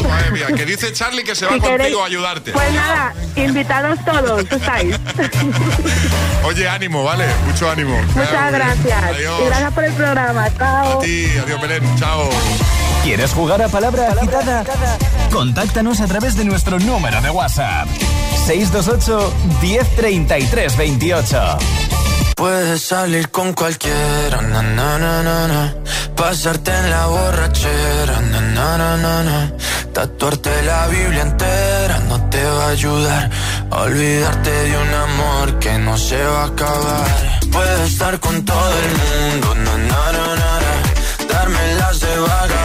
Madre 0.10 0.32
mía, 0.32 0.48
que 0.56 0.66
dice 0.66 0.94
Charlie 0.94 1.24
que 1.24 1.34
se 1.36 1.46
va 1.46 1.54
Si 1.54 1.60
contigo 1.60 1.78
queréis- 1.78 2.02
a 2.02 2.06
ayudarte. 2.06 2.52
Pues 2.52 2.74
nada, 2.74 3.14
invitados 3.36 3.98
todos, 4.06 4.42
estáis. 4.52 4.96
Oye, 6.46 6.70
ánimo, 6.70 7.04
¿vale? 7.04 7.26
Mucho 7.48 7.70
ánimo. 7.72 7.98
Muchas 8.14 8.52
gracias. 8.52 9.04
Adiós. 9.04 9.42
Y 9.42 9.46
gracias 9.46 9.74
por 9.74 9.84
el 9.84 9.94
programa. 9.94 10.48
Chao. 10.58 11.00
A 11.00 11.04
ti, 11.04 11.28
adiós, 11.44 11.60
Belén. 11.62 11.84
Chao. 11.98 12.30
¿Quieres 13.04 13.32
jugar 13.34 13.62
a 13.64 13.68
Palabra 13.68 14.12
Agitada? 14.12 14.64
Contáctanos 15.36 16.00
a 16.00 16.08
través 16.08 16.38
de 16.38 16.46
nuestro 16.46 16.80
número 16.80 17.22
de 17.22 17.30
WhatsApp. 17.30 17.90
628 18.46 19.34
1033 19.62 20.78
28. 20.78 21.58
Puedes 22.38 22.82
salir 22.82 23.30
con 23.32 23.52
cualquiera, 23.52 24.42
na, 24.42 24.62
na, 24.62 24.98
na, 24.98 25.24
na, 25.24 25.74
pasarte 26.16 26.72
en 26.72 26.90
la 26.90 27.08
borrachera, 27.08 28.22
na, 28.32 28.40
na, 28.40 28.78
na, 28.78 29.24
na, 29.24 29.52
tatuarte 29.92 30.52
la 30.64 30.88
Biblia 30.88 31.24
entera 31.24 32.00
no 32.08 32.30
te 32.30 32.42
va 32.42 32.68
a 32.68 32.70
ayudar 32.70 33.30
olvidarte 33.72 34.52
de 34.52 34.78
un 34.78 34.94
amor 34.94 35.60
que 35.60 35.78
no 35.80 35.98
se 35.98 36.24
va 36.24 36.44
a 36.44 36.46
acabar. 36.46 37.40
Puedes 37.52 37.92
estar 37.92 38.20
con 38.22 38.46
todo 38.46 38.74
el 38.84 38.92
mundo, 39.04 39.56
na, 39.56 39.78
na, 39.78 40.12
na, 40.14 41.28
darme 41.28 41.76
las 41.76 42.00
de 42.00 42.20
vagabundo, 42.20 42.65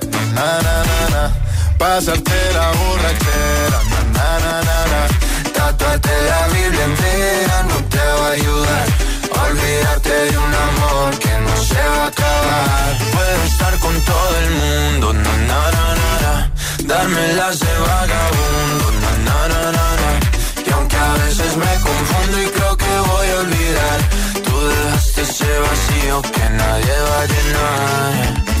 na, 0.65 0.75
na, 0.89 0.99
na. 1.13 1.23
Pasarte 1.77 2.39
la 2.57 2.67
borrachera, 2.77 3.79
na, 3.91 3.99
na, 4.15 4.27
na, 4.43 4.53
na, 4.67 4.77
na. 4.91 5.01
Tatuarte 5.55 6.15
la 6.29 6.41
Biblia 6.53 6.83
entera 6.91 7.57
no 7.69 7.77
te 7.93 8.03
va 8.19 8.27
a 8.27 8.31
ayudar. 8.31 8.85
Olvidarte 9.43 10.13
de 10.29 10.37
un 10.37 10.53
amor 10.67 11.09
que 11.23 11.33
no 11.45 11.55
se 11.69 11.81
va 11.93 12.03
a 12.03 12.07
acabar. 12.07 12.91
Puedo 13.13 13.43
estar 13.51 13.73
con 13.79 13.95
todo 14.01 14.33
el 14.43 14.49
mundo, 14.61 15.13
na 15.13 15.33
na 15.49 15.61
na 15.75 15.87
na. 16.23 16.33
Darme 16.85 17.33
las 17.33 17.59
de 17.59 17.73
vagabundo, 17.87 18.85
na 19.03 19.11
na 19.25 19.61
na 19.75 19.87
na. 20.01 20.09
Y 20.67 20.69
aunque 20.71 20.97
a 20.97 21.13
veces 21.23 21.51
me 21.57 21.73
confundo 21.87 22.41
y 22.41 22.47
creo 22.55 22.77
que 22.77 22.93
voy 23.11 23.27
a 23.29 23.37
olvidar, 23.45 23.99
tú 24.45 24.53
dejaste 24.67 25.21
ese 25.21 25.51
vacío 25.65 26.21
que 26.21 26.49
nadie 26.49 26.95
va 27.09 27.21
a 27.21 27.25
llenar. 27.31 28.60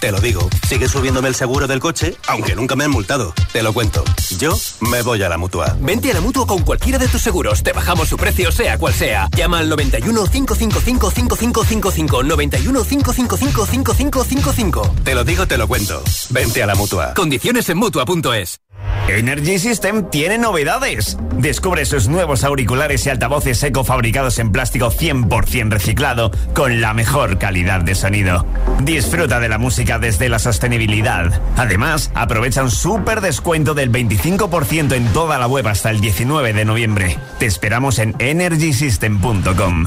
Te 0.00 0.10
lo 0.10 0.20
digo. 0.20 0.48
Sigue 0.66 0.88
subiéndome 0.88 1.28
el 1.28 1.34
seguro 1.34 1.66
del 1.66 1.78
coche, 1.78 2.16
aunque 2.26 2.56
nunca 2.56 2.74
me 2.74 2.84
han 2.84 2.90
multado. 2.90 3.34
Te 3.52 3.62
lo 3.62 3.74
cuento. 3.74 4.02
Yo 4.38 4.56
me 4.80 5.02
voy 5.02 5.22
a 5.22 5.28
la 5.28 5.36
mutua. 5.36 5.76
Vente 5.78 6.10
a 6.10 6.14
la 6.14 6.22
mutua 6.22 6.46
con 6.46 6.62
cualquiera 6.62 6.98
de 6.98 7.06
tus 7.06 7.20
seguros. 7.20 7.62
Te 7.62 7.72
bajamos 7.72 8.08
su 8.08 8.16
precio, 8.16 8.50
sea 8.50 8.78
cual 8.78 8.94
sea. 8.94 9.28
Llama 9.36 9.58
al 9.58 9.68
91 9.68 10.26
555 10.26 11.10
5555. 11.10 12.22
91 12.22 12.84
555 12.84 13.66
5555. 13.66 14.94
Te 15.04 15.14
lo 15.14 15.22
digo, 15.22 15.46
te 15.46 15.58
lo 15.58 15.68
cuento. 15.68 16.02
Vente 16.30 16.62
a 16.62 16.66
la 16.66 16.74
mutua. 16.74 17.12
Condiciones 17.12 17.68
en 17.68 17.76
mutua.es. 17.76 18.60
Energy 19.08 19.58
System 19.58 20.08
tiene 20.08 20.38
novedades. 20.38 21.16
Descubre 21.36 21.84
sus 21.84 22.08
nuevos 22.08 22.44
auriculares 22.44 23.04
y 23.06 23.10
altavoces 23.10 23.62
eco 23.64 23.82
fabricados 23.82 24.38
en 24.38 24.52
plástico 24.52 24.90
100% 24.90 25.70
reciclado 25.70 26.30
con 26.54 26.80
la 26.80 26.94
mejor 26.94 27.38
calidad 27.38 27.80
de 27.80 27.94
sonido. 27.94 28.46
Disfruta 28.82 29.40
de 29.40 29.48
la 29.48 29.58
música 29.58 29.89
desde 29.98 30.28
la 30.28 30.38
sostenibilidad. 30.38 31.40
Además, 31.56 32.10
aprovecha 32.14 32.62
un 32.62 32.70
súper 32.70 33.20
descuento 33.20 33.74
del 33.74 33.90
25% 33.90 34.92
en 34.92 35.06
toda 35.12 35.38
la 35.38 35.46
web 35.46 35.66
hasta 35.66 35.90
el 35.90 36.00
19 36.00 36.52
de 36.52 36.64
noviembre. 36.64 37.18
Te 37.38 37.46
esperamos 37.46 37.98
en 37.98 38.14
energysystem.com. 38.18 39.86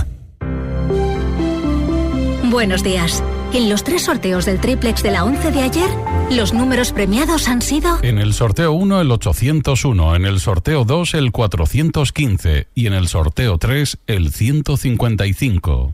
Buenos 2.51 2.83
días. 2.83 3.23
En 3.53 3.69
los 3.69 3.83
tres 3.83 4.03
sorteos 4.03 4.45
del 4.45 4.59
triplex 4.59 5.03
de 5.03 5.11
la 5.11 5.23
11 5.23 5.51
de 5.51 5.61
ayer, 5.61 5.89
los 6.31 6.53
números 6.53 6.91
premiados 6.91 7.47
han 7.47 7.61
sido 7.61 7.99
En 8.01 8.17
el 8.17 8.33
sorteo 8.33 8.71
1 8.71 9.01
el 9.01 9.11
801, 9.11 10.15
en 10.15 10.25
el 10.25 10.39
sorteo 10.39 10.85
2 10.85 11.13
el 11.13 11.31
415 11.31 12.67
y 12.73 12.87
en 12.87 12.93
el 12.93 13.07
sorteo 13.07 13.57
3 13.59 13.97
el 14.07 14.31
155. 14.31 15.93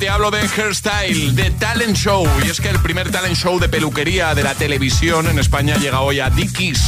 Te 0.00 0.08
hablo 0.08 0.30
de 0.30 0.40
Hairstyle, 0.40 1.34
de 1.34 1.50
Talent 1.50 1.94
Show. 1.94 2.26
Y 2.42 2.48
es 2.48 2.58
que 2.58 2.70
el 2.70 2.78
primer 2.78 3.10
talent 3.10 3.36
show 3.36 3.60
de 3.60 3.68
peluquería 3.68 4.34
de 4.34 4.42
la 4.42 4.54
televisión 4.54 5.28
en 5.28 5.38
España 5.38 5.76
llega 5.76 6.00
hoy 6.00 6.20
a 6.20 6.30
Dickies. 6.30 6.82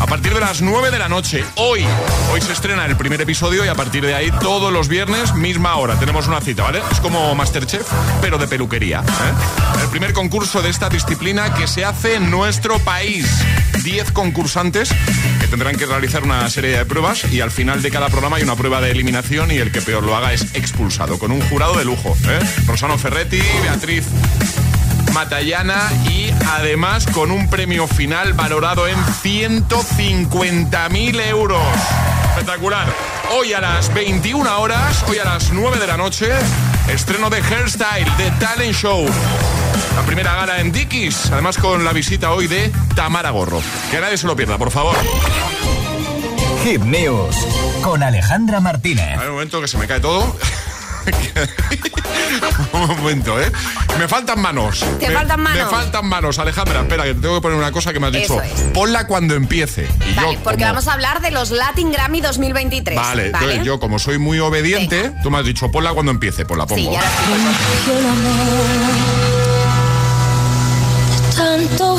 A 0.00 0.06
partir 0.06 0.34
de 0.34 0.40
las 0.40 0.62
9 0.62 0.90
de 0.90 0.98
la 0.98 1.08
noche. 1.08 1.44
Hoy. 1.54 1.84
Hoy 2.32 2.40
se 2.40 2.52
estrena 2.52 2.84
el 2.84 2.96
primer 2.96 3.20
episodio 3.20 3.64
y 3.64 3.68
a 3.68 3.76
partir 3.76 4.04
de 4.04 4.16
ahí 4.16 4.32
todos 4.40 4.72
los 4.72 4.88
viernes, 4.88 5.32
misma 5.34 5.76
hora. 5.76 5.96
Tenemos 5.98 6.26
una 6.26 6.40
cita, 6.40 6.64
¿vale? 6.64 6.82
Es 6.90 6.98
como 6.98 7.34
Masterchef, 7.36 7.86
pero 8.20 8.36
de 8.36 8.48
peluquería. 8.48 9.00
¿eh? 9.00 9.82
El 9.82 9.88
primer 9.88 10.12
concurso 10.12 10.60
de 10.60 10.68
esta 10.68 10.88
disciplina 10.88 11.54
que 11.54 11.68
se 11.68 11.84
hace 11.84 12.16
en 12.16 12.30
nuestro 12.32 12.80
país. 12.80 13.28
10 13.84 14.10
concursantes 14.10 14.90
tendrán 15.48 15.76
que 15.76 15.86
realizar 15.86 16.22
una 16.22 16.48
serie 16.50 16.76
de 16.76 16.84
pruebas 16.84 17.24
y 17.32 17.40
al 17.40 17.50
final 17.50 17.82
de 17.82 17.90
cada 17.90 18.08
programa 18.08 18.36
hay 18.36 18.42
una 18.42 18.56
prueba 18.56 18.80
de 18.80 18.90
eliminación 18.90 19.50
y 19.50 19.56
el 19.56 19.72
que 19.72 19.82
peor 19.82 20.02
lo 20.02 20.16
haga 20.16 20.32
es 20.32 20.54
expulsado, 20.54 21.18
con 21.18 21.32
un 21.32 21.40
jurado 21.42 21.76
de 21.76 21.84
lujo. 21.84 22.16
¿eh? 22.28 22.38
Rosano 22.66 22.98
Ferretti, 22.98 23.40
Beatriz 23.62 24.04
Matallana 25.12 25.90
y 26.10 26.30
además 26.52 27.06
con 27.06 27.30
un 27.30 27.48
premio 27.48 27.86
final 27.86 28.34
valorado 28.34 28.86
en 28.86 28.96
150.000 28.96 31.20
euros. 31.28 31.62
Espectacular. 32.30 32.86
Hoy 33.32 33.54
a 33.54 33.60
las 33.60 33.92
21 33.94 34.60
horas, 34.60 35.04
hoy 35.08 35.18
a 35.18 35.24
las 35.24 35.52
9 35.52 35.78
de 35.78 35.86
la 35.86 35.96
noche, 35.96 36.28
estreno 36.88 37.30
de 37.30 37.38
Hairstyle, 37.38 38.10
de 38.18 38.30
Talent 38.38 38.74
Show. 38.74 39.06
La 39.96 40.02
primera 40.02 40.34
gala 40.34 40.60
en 40.60 40.70
Dickies, 40.72 41.30
además 41.32 41.56
con 41.56 41.84
la 41.84 41.92
visita 41.92 42.30
hoy 42.32 42.46
de 42.46 42.70
Tamara 42.94 43.30
Gorro. 43.30 43.60
Que 43.90 44.00
nadie 44.00 44.16
se 44.18 44.26
lo 44.26 44.36
pierda, 44.36 44.58
por 44.58 44.70
favor. 44.70 44.94
Hit 46.64 46.82
News 46.82 47.34
con 47.82 48.02
Alejandra 48.02 48.60
Martínez. 48.60 49.18
Hay 49.18 49.26
un 49.26 49.32
momento 49.34 49.60
que 49.60 49.68
se 49.68 49.78
me 49.78 49.86
cae 49.86 50.00
todo. 50.00 50.36
un 52.72 52.80
momento, 52.88 53.40
¿eh? 53.40 53.50
Me 53.98 54.08
faltan 54.08 54.40
manos. 54.40 54.84
¿Te 54.98 55.08
Me- 55.08 55.14
faltan 55.14 55.40
manos? 55.40 55.58
Me 55.64 55.70
faltan 55.70 56.06
manos, 56.06 56.38
Alejandra. 56.38 56.80
Espera, 56.80 57.04
que 57.04 57.14
te 57.14 57.20
tengo 57.20 57.36
que 57.36 57.40
poner 57.40 57.56
una 57.56 57.70
cosa 57.72 57.92
que 57.92 58.00
me 58.00 58.08
has 58.08 58.12
dicho. 58.12 58.42
Eso 58.42 58.42
es. 58.42 58.60
Ponla 58.74 59.06
cuando 59.06 59.34
empiece. 59.34 59.88
Y 60.10 60.14
Vale, 60.14 60.34
yo, 60.34 60.40
porque 60.42 60.58
como- 60.64 60.72
vamos 60.74 60.88
a 60.88 60.92
hablar 60.94 61.20
de 61.22 61.30
los 61.30 61.50
Latin 61.50 61.90
Grammy 61.92 62.20
2023. 62.20 62.96
Vale, 62.98 63.26
entonces 63.26 63.62
yo 63.64 63.78
como 63.80 63.98
soy 63.98 64.18
muy 64.18 64.40
obediente, 64.40 65.12
tú 65.22 65.30
me 65.30 65.38
has 65.38 65.44
dicho 65.46 65.70
ponla 65.70 65.92
cuando 65.92 66.10
empiece, 66.12 66.44
pues 66.44 66.58
la 66.58 66.66
pongo. 66.66 66.80
Sí, 66.80 66.90
ya 66.92 67.00
la 67.00 67.08
Tanto. 71.56 71.96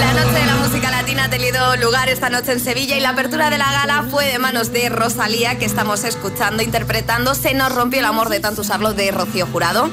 La 0.00 0.12
noche 0.12 0.40
de 0.40 0.46
la 0.46 0.56
música 0.56 0.90
latina 0.90 1.24
ha 1.24 1.30
tenido 1.30 1.76
lugar 1.76 2.08
esta 2.08 2.30
noche 2.30 2.50
en 2.50 2.58
Sevilla 2.58 2.96
y 2.96 3.00
la 3.00 3.10
apertura 3.10 3.48
de 3.48 3.56
la 3.56 3.70
gala 3.70 4.04
fue 4.10 4.26
de 4.26 4.40
manos 4.40 4.72
de 4.72 4.88
Rosalía, 4.88 5.56
que 5.56 5.66
estamos 5.66 6.02
escuchando, 6.02 6.64
interpretando 6.64 7.36
Se 7.36 7.54
nos 7.54 7.72
rompió 7.72 8.00
el 8.00 8.06
amor 8.06 8.28
de 8.28 8.40
tanto 8.40 8.62
usarlo 8.62 8.94
de 8.94 9.12
Rocío 9.12 9.46
Jurado. 9.46 9.88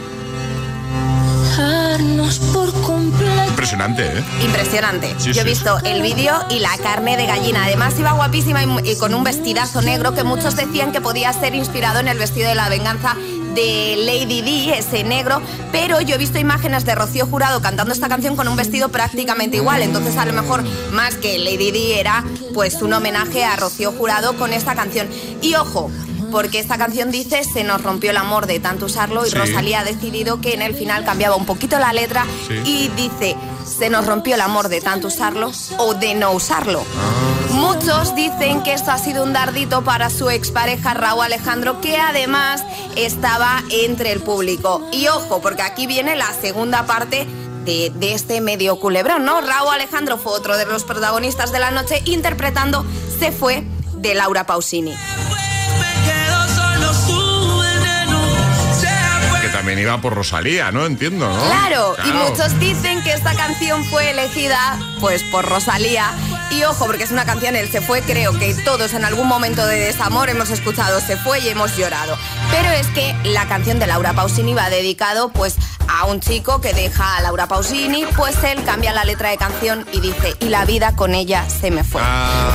Por. 2.51 2.73
Impresionante, 3.47 4.05
¿eh? 4.05 4.23
Impresionante. 4.43 5.15
Sí, 5.19 5.33
Yo 5.33 5.41
he 5.41 5.43
sí. 5.43 5.49
visto 5.51 5.77
el 5.83 6.01
vídeo 6.01 6.33
y 6.49 6.59
la 6.59 6.75
carne 6.79 7.15
de 7.15 7.27
gallina. 7.27 7.65
Además 7.65 7.93
iba 7.99 8.11
guapísima 8.13 8.63
y 8.63 8.95
con 8.97 9.13
un 9.13 9.23
vestidazo 9.23 9.83
negro 9.83 10.15
que 10.15 10.23
muchos 10.23 10.55
decían 10.55 10.91
que 10.91 10.99
podía 10.99 11.31
ser 11.31 11.53
inspirado 11.53 11.99
en 11.99 12.07
el 12.07 12.17
vestido 12.17 12.49
de 12.49 12.55
la 12.55 12.69
venganza 12.69 13.15
de 13.55 13.95
Lady 13.97 14.41
D, 14.41 14.77
ese 14.77 15.03
negro, 15.03 15.41
pero 15.71 16.01
yo 16.01 16.15
he 16.15 16.17
visto 16.17 16.37
imágenes 16.37 16.85
de 16.85 16.93
Rocío 16.93 17.25
Jurado 17.25 17.61
cantando 17.61 17.93
esta 17.93 18.09
canción 18.09 18.35
con 18.35 18.47
un 18.47 18.55
vestido 18.55 18.89
prácticamente 18.89 19.57
igual, 19.57 19.81
entonces 19.81 20.17
a 20.17 20.25
lo 20.25 20.33
mejor 20.33 20.63
más 20.91 21.15
que 21.15 21.37
Lady 21.39 21.71
D 21.71 21.99
era 21.99 22.23
pues 22.53 22.81
un 22.81 22.93
homenaje 22.93 23.43
a 23.45 23.55
Rocío 23.55 23.91
Jurado 23.93 24.37
con 24.37 24.53
esta 24.53 24.75
canción. 24.75 25.07
Y 25.41 25.55
ojo, 25.55 25.89
porque 26.31 26.59
esta 26.59 26.77
canción 26.77 27.11
dice 27.11 27.43
se 27.43 27.63
nos 27.63 27.81
rompió 27.81 28.11
el 28.11 28.17
amor 28.17 28.45
de 28.45 28.59
tanto 28.59 28.85
usarlo 28.87 29.25
y 29.25 29.29
Sí. 29.29 29.35
Rosalía 29.37 29.79
ha 29.79 29.83
decidido 29.85 30.41
que 30.41 30.53
en 30.53 30.61
el 30.61 30.75
final 30.75 31.05
cambiaba 31.05 31.35
un 31.35 31.45
poquito 31.45 31.79
la 31.79 31.93
letra 31.93 32.25
Sí. 32.47 32.55
y 32.65 32.87
dice 32.95 33.35
se 33.65 33.89
nos 33.89 34.05
rompió 34.05 34.35
el 34.35 34.41
amor 34.41 34.67
de 34.69 34.81
tanto 34.81 35.07
usarlo 35.07 35.51
o 35.77 35.93
de 35.93 36.13
no 36.15 36.31
usarlo. 36.33 36.83
Muchos 37.65 38.15
dicen 38.15 38.61
que 38.61 38.73
esto 38.73 38.91
ha 38.91 38.99
sido 38.99 39.23
un 39.23 39.33
dardito 39.33 39.83
para 39.83 40.11
su 40.11 40.29
expareja 40.29 40.93
Raúl 40.93 41.25
Alejandro, 41.25 41.81
que 41.81 41.97
además 41.97 42.63
estaba 42.95 43.63
entre 43.71 44.11
el 44.11 44.21
público. 44.21 44.87
Y 44.91 45.07
ojo, 45.07 45.41
porque 45.41 45.63
aquí 45.63 45.87
viene 45.87 46.15
la 46.15 46.31
segunda 46.31 46.85
parte 46.85 47.25
de, 47.65 47.91
de 47.95 48.13
este 48.13 48.39
medio 48.39 48.79
culebrón, 48.79 49.25
¿no? 49.25 49.41
Raúl 49.41 49.73
Alejandro 49.73 50.19
fue 50.19 50.33
otro 50.33 50.57
de 50.57 50.67
los 50.67 50.83
protagonistas 50.83 51.51
de 51.51 51.57
la 51.57 51.71
noche 51.71 52.03
interpretando 52.05 52.85
Se 53.19 53.31
fue 53.31 53.63
de 53.95 54.13
Laura 54.13 54.45
Pausini. 54.45 54.95
Que 59.41 59.49
también 59.49 59.79
iba 59.79 59.99
por 60.01 60.13
Rosalía, 60.13 60.71
¿no? 60.71 60.85
Entiendo, 60.85 61.27
¿no? 61.27 61.43
Claro, 61.45 61.95
y 62.05 62.11
muchos 62.11 62.59
dicen 62.59 63.01
que 63.01 63.13
esta 63.13 63.33
canción 63.33 63.83
fue 63.85 64.11
elegida 64.11 64.77
pues 64.99 65.23
por 65.23 65.45
Rosalía. 65.45 66.11
Y 66.51 66.63
ojo, 66.63 66.85
porque 66.85 67.03
es 67.03 67.11
una 67.11 67.25
canción, 67.25 67.55
el 67.55 67.71
Se 67.71 67.81
Fue, 67.81 68.01
creo 68.01 68.37
que 68.37 68.53
todos 68.53 68.93
en 68.93 69.03
algún 69.03 69.27
momento 69.27 69.65
de 69.65 69.79
desamor 69.79 70.29
hemos 70.29 70.49
escuchado 70.49 71.01
Se 71.01 71.17
Fue 71.17 71.39
y 71.39 71.49
hemos 71.49 71.75
llorado. 71.75 72.17
Pero 72.51 72.69
es 72.71 72.87
que 72.87 73.15
la 73.23 73.47
canción 73.47 73.79
de 73.79 73.87
Laura 73.87 74.13
Pausini 74.13 74.53
va 74.53 74.69
dedicado 74.69 75.29
pues 75.29 75.55
a 75.87 76.05
un 76.05 76.19
chico 76.19 76.61
que 76.61 76.73
deja 76.73 77.17
a 77.17 77.21
Laura 77.21 77.47
Pausini, 77.47 78.05
pues 78.15 78.43
él 78.43 78.63
cambia 78.63 78.93
la 78.93 79.03
letra 79.05 79.29
de 79.29 79.37
canción 79.37 79.85
y 79.91 80.01
dice, 80.01 80.35
y 80.39 80.49
la 80.49 80.65
vida 80.65 80.95
con 80.95 81.13
ella 81.13 81.45
se 81.49 81.71
me 81.71 81.83
fue. 81.83 82.01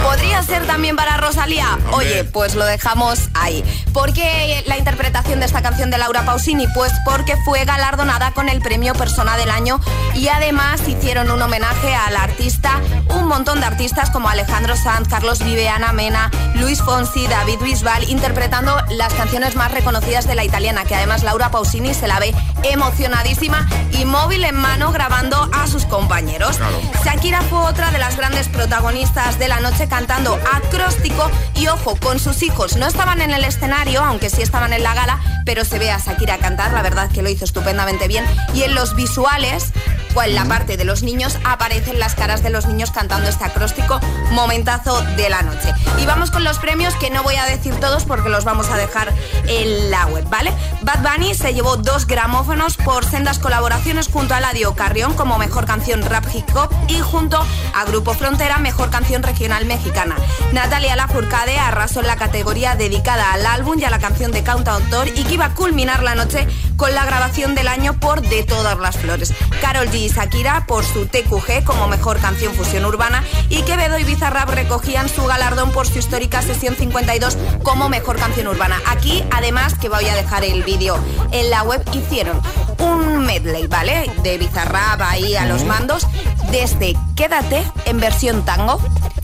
¿Podría 0.03 0.43
ser 0.43 0.67
también 0.67 0.97
para 0.97 1.17
Rosalía? 1.17 1.79
Oye, 1.93 2.25
pues 2.25 2.55
lo 2.55 2.65
dejamos 2.65 3.29
ahí. 3.35 3.65
¿Por 3.93 4.13
qué 4.13 4.63
la 4.67 4.79
interpretación 4.79 5.41
de 5.41 5.47
esta 5.47 5.63
canción 5.63 5.91
de 5.91 5.99
Laura 5.99 6.25
Pausini? 6.25 6.67
Pues 6.75 6.93
porque 7.05 7.37
fue 7.45 7.65
galardonada 7.65 8.33
con 8.33 8.49
el 8.49 8.61
premio 8.61 8.95
Persona 8.95 9.37
del 9.37 9.51
Año 9.51 9.81
y 10.15 10.29
además 10.29 10.81
hicieron 10.87 11.31
un 11.31 11.41
homenaje 11.41 11.95
al 11.95 12.17
artista, 12.17 12.81
un 13.15 13.27
montón 13.27 13.61
de 13.61 13.67
artistas 13.67 14.11
como 14.11 14.29
Alejandro 14.29 14.77
Sanz, 14.77 15.09
Carlos 15.09 15.41
Vive, 15.41 15.69
Ana 15.69 15.93
Mena, 15.93 16.31
Luis 16.55 16.83
Fonsi, 16.83 17.27
David 17.27 17.59
Bisbal, 17.61 18.09
interpretando 18.09 18.77
las 18.91 19.13
canciones 19.15 19.57
más 19.57 19.73
reconocidas 19.81 20.27
de 20.27 20.35
la 20.35 20.45
italiana, 20.45 20.85
que 20.85 20.95
además 20.95 21.23
Laura 21.23 21.51
Pausini 21.51 21.95
se 21.95 22.07
la 22.07 22.19
ve 22.19 22.35
emocionadísima 22.65 23.67
y 23.93 24.05
móvil 24.05 24.45
en 24.45 24.55
mano 24.55 24.93
grabando 24.93 25.49
a 25.55 25.67
sus 25.67 25.87
compañeros. 25.87 26.59
Shakira 27.03 27.41
fue 27.41 27.61
otra 27.61 27.91
de 27.91 27.99
las 27.99 28.15
grandes 28.19 28.49
protagonistas 28.49 29.39
de 29.39 29.49
la 29.49 29.61
noche 29.61 29.89
cantando 29.89 30.39
acróstico 30.53 31.31
y 31.55 31.69
ojo, 31.69 31.97
con 31.97 32.19
sus 32.19 32.43
hijos. 32.43 32.77
No 32.77 32.87
estaban 32.87 33.23
en 33.23 33.31
el 33.31 33.43
escenario, 33.43 34.05
aunque 34.05 34.29
sí 34.29 34.43
estaban 34.43 34.75
en 34.75 34.83
la 34.83 34.93
gala, 34.93 35.19
pero 35.47 35.65
se 35.65 35.79
ve 35.79 35.91
a 35.91 35.99
Shakira 35.99 36.37
cantar, 36.37 36.73
la 36.73 36.83
verdad 36.83 37.11
que 37.11 37.23
lo 37.23 37.31
hizo 37.31 37.47
estupendamente 37.47 38.07
bien. 38.07 38.27
Y 38.53 38.65
en 38.65 38.75
los 38.75 38.95
visuales, 38.95 39.73
en 40.17 40.35
la 40.35 40.45
parte 40.45 40.77
de 40.77 40.85
los 40.85 41.03
niños, 41.03 41.39
aparecen 41.45 41.99
las 41.99 42.15
caras 42.15 42.43
de 42.43 42.51
los 42.51 42.67
niños 42.67 42.91
cantando 42.91 43.29
este 43.29 43.45
acróstico, 43.45 44.01
momentazo 44.33 45.01
de 45.17 45.31
la 45.31 45.43
noche. 45.43 45.73
Y 45.99 46.05
vamos 46.05 46.31
con 46.31 46.45
los 46.45 46.59
premios 46.59 46.95
que 46.97 47.11
no 47.11 47.23
voy 47.23 47.37
a 47.37 47.45
decir 47.45 47.75
todos 47.77 48.05
porque 48.05 48.29
los 48.29 48.45
vamos 48.45 48.69
a 48.69 48.77
dejar 48.77 49.13
en 49.47 49.91
la 49.91 50.07
web, 50.07 50.29
¿vale? 50.29 50.53
Bad 50.83 51.03
Bunny 51.03 51.35
se 51.35 51.55
llevó 51.55 51.77
dos 51.77 52.07
gramófonos 52.07 52.77
por 52.77 53.05
sendas 53.05 53.39
colaboraciones 53.39 54.09
junto 54.09 54.35
a 54.35 54.39
Eladio 54.39 54.75
Carrión 54.75 55.15
como 55.15 55.39
mejor 55.39 55.65
canción 55.65 56.03
rap 56.03 56.27
hip 56.35 56.45
hop 56.55 56.71
y 56.89 57.01
junto 57.01 57.39
a 57.75 57.85
Grupo 57.85 58.13
Frontera 58.15 58.59
mejor 58.59 58.91
canción 58.91 59.23
regional 59.23 59.65
mexicana. 59.65 60.17
Natalia 60.53 60.97
Lafourcade 60.97 61.59
arrasó 61.59 62.01
en 62.01 62.09
la 62.09 62.17
categoría 62.17 62.75
dedicada 62.75 63.33
al 63.33 63.47
álbum 63.47 63.79
y 63.79 63.85
a 63.85 63.91
la 63.91 64.01
canción 64.01 64.33
de 64.33 64.43
Cantautor 64.43 65.09
y 65.09 65.25
que 65.25 65.35
iba 65.35 65.47
a 65.47 65.55
culminar 65.55 66.03
la 66.03 66.15
noche 66.15 66.47
con 66.77 66.95
la 66.95 67.05
grabación 67.05 67.55
del 67.55 67.69
año 67.69 67.99
por 68.01 68.23
De 68.23 68.43
Todas 68.43 68.79
las 68.79 68.97
Flores. 68.97 69.33
Carol 69.61 69.89
G 69.89 70.00
y 70.01 70.09
Shakira 70.09 70.65
por 70.67 70.85
su 70.85 71.07
TQG 71.07 71.63
como 71.65 71.87
mejor 71.87 72.19
canción 72.21 72.55
fusión 72.55 72.87
urbana 72.87 73.23
y 73.51 73.63
Quevedo 73.63 73.99
y 73.99 74.05
Bizarrap 74.05 74.49
recogían 74.49 75.09
su 75.11 75.27
galardón 75.27 75.73
por 75.73 75.87
su 75.87 75.99
histórica 75.99 76.41
sesión 76.41 76.75
52 76.75 77.37
como 77.63 77.91
mejor 77.91 78.17
canción 78.17 78.49
urbana. 78.49 78.81
Aquí, 78.87 79.23
además, 79.31 79.75
que 79.75 79.91
voy 79.91 80.07
a 80.07 80.15
dejar 80.15 80.45
el 80.45 80.63
vídeo 80.63 80.99
en 81.33 81.51
la 81.51 81.63
web, 81.65 81.83
hicieron 81.93 82.41
un 82.79 83.19
medley, 83.27 83.67
¿vale? 83.67 84.11
De 84.23 84.39
Bizarrap 84.39 85.03
ahí 85.03 85.37
a 85.37 85.45
los 85.45 85.65
mandos, 85.65 86.07
desde 86.51 86.97
Quédate 87.15 87.63
en 87.85 88.01
versión 88.01 88.45
tango, 88.47 88.81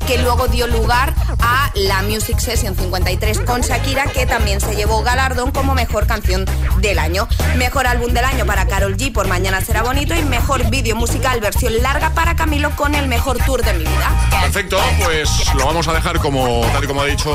que 0.07 0.19
luego 0.19 0.47
dio 0.47 0.67
lugar 0.69 1.15
a 1.41 1.71
la 1.75 2.03
Music 2.03 2.39
Session 2.39 2.77
53 2.77 3.41
con 3.41 3.61
Shakira, 3.61 4.05
que 4.07 4.25
también 4.25 4.61
se 4.61 4.77
llevó 4.77 5.03
galardón 5.03 5.51
como 5.51 5.75
mejor 5.75 6.07
canción 6.07 6.45
del 6.79 6.99
año. 6.99 7.27
Mejor 7.57 7.87
álbum 7.87 8.13
del 8.13 8.25
año 8.25 8.47
para 8.47 8.67
Carol 8.67 8.97
G 8.97 9.13
por 9.13 9.27
Mañana 9.27 9.61
será 9.61 9.83
bonito 9.83 10.15
y 10.15 10.23
mejor 10.23 10.71
vídeo 10.71 10.95
musical 10.95 11.41
versión 11.41 11.83
larga 11.83 12.11
para 12.11 12.37
Camilo 12.37 12.71
con 12.77 12.95
el 12.95 13.09
mejor 13.09 13.39
tour 13.45 13.65
de 13.65 13.73
mi 13.73 13.81
vida. 13.81 14.29
Perfecto, 14.43 14.79
pues 15.05 15.29
lo 15.55 15.67
vamos 15.67 15.89
a 15.89 15.93
dejar 15.93 16.19
como 16.21 16.61
tal 16.73 16.85
y 16.85 16.87
como 16.87 17.03
ha 17.03 17.07
dicho 17.07 17.35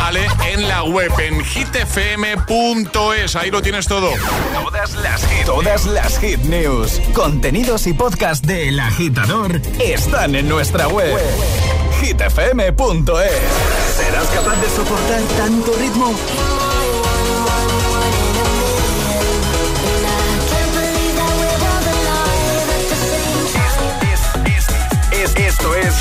Ale 0.00 0.26
en 0.52 0.68
la 0.68 0.84
web 0.84 1.10
en 1.18 1.44
hitfm.es. 1.44 3.36
Ahí 3.36 3.50
lo 3.50 3.62
tienes 3.62 3.86
todo. 3.88 4.10
Todas 4.54 4.94
las 4.94 5.26
hit, 5.26 5.44
todas 5.44 5.86
las 5.86 6.18
hit 6.18 6.40
news, 6.40 7.00
contenidos 7.14 7.86
y 7.86 7.92
podcast 7.92 8.44
de 8.44 8.68
El 8.68 8.78
Agitador 8.78 9.60
están 9.80 10.36
en 10.36 10.48
nuestra 10.48 10.86
web. 10.88 11.18
hitfm.es. 12.02 13.32
¿Serás 13.96 14.26
capaz 14.28 14.60
de 14.60 14.68
soportar 14.70 15.20
tanto 15.38 15.72
ritmo? 15.74 16.12
Es, 25.12 25.36
esto 25.36 25.74
es 25.76 25.94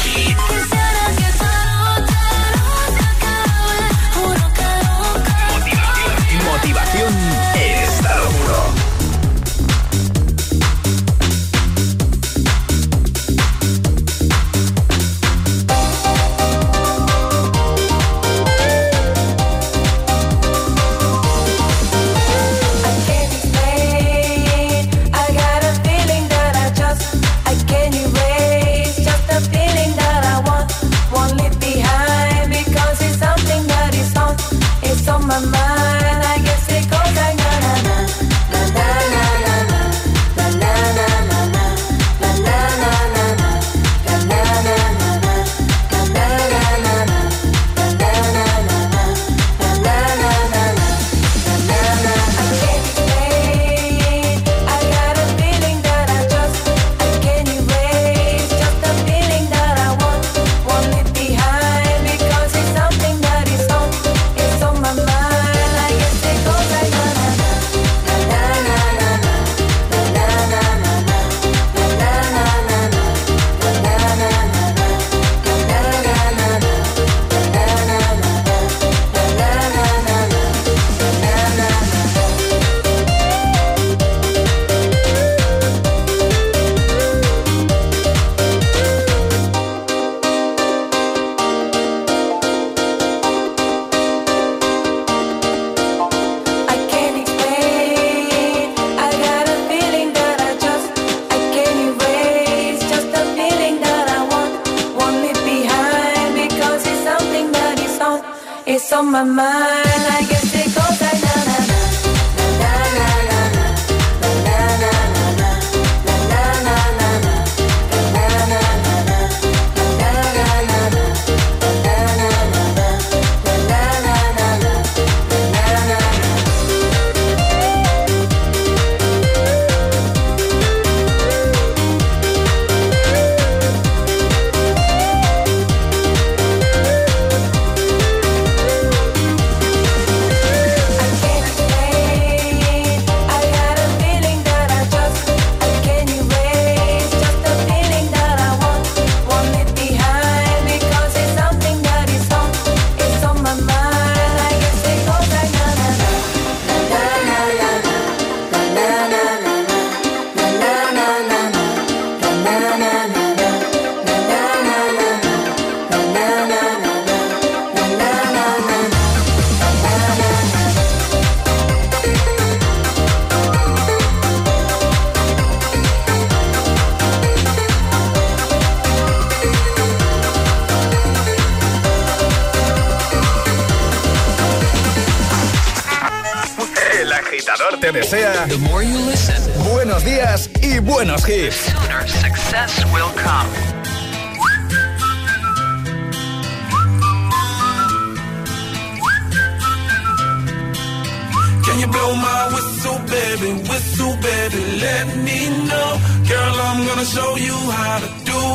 my 109.12 109.24
mind. 109.26 109.71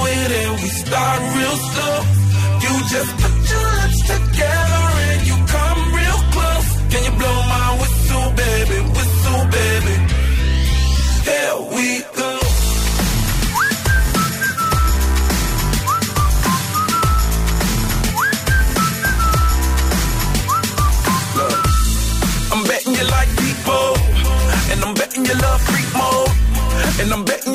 It, 0.07 0.31
and 0.41 0.53
we 0.63 0.69
start 0.69 1.21
real 1.37 1.57
slow. 1.71 1.97
You 2.65 2.73
just 2.95 3.13
put 3.21 3.35
your 3.53 3.69
lips 3.79 4.01
together 4.15 4.85
and 5.11 5.21
you 5.29 5.37
come 5.55 5.81
real 5.99 6.21
close. 6.35 6.69
Can 6.91 7.03
you 7.07 7.15
blow 7.21 7.39
my 7.55 7.69
whistle, 7.81 8.29
baby? 8.43 8.79
Whistle, 8.97 9.43
baby. 9.59 9.95
Here 11.29 11.57
we 11.75 11.87
go. 12.19 12.31
Look, 21.37 21.59
I'm 22.53 22.63
betting 22.65 22.95
you 22.95 23.07
like 23.17 23.31
people, 23.45 23.89
and 24.71 24.79
I'm 24.85 24.95
betting 24.95 25.25
you 25.27 25.35
love 25.35 25.61
freak 25.69 25.89
mode. 25.95 26.33
And 26.99 27.13
I'm 27.13 27.25
betting 27.25 27.55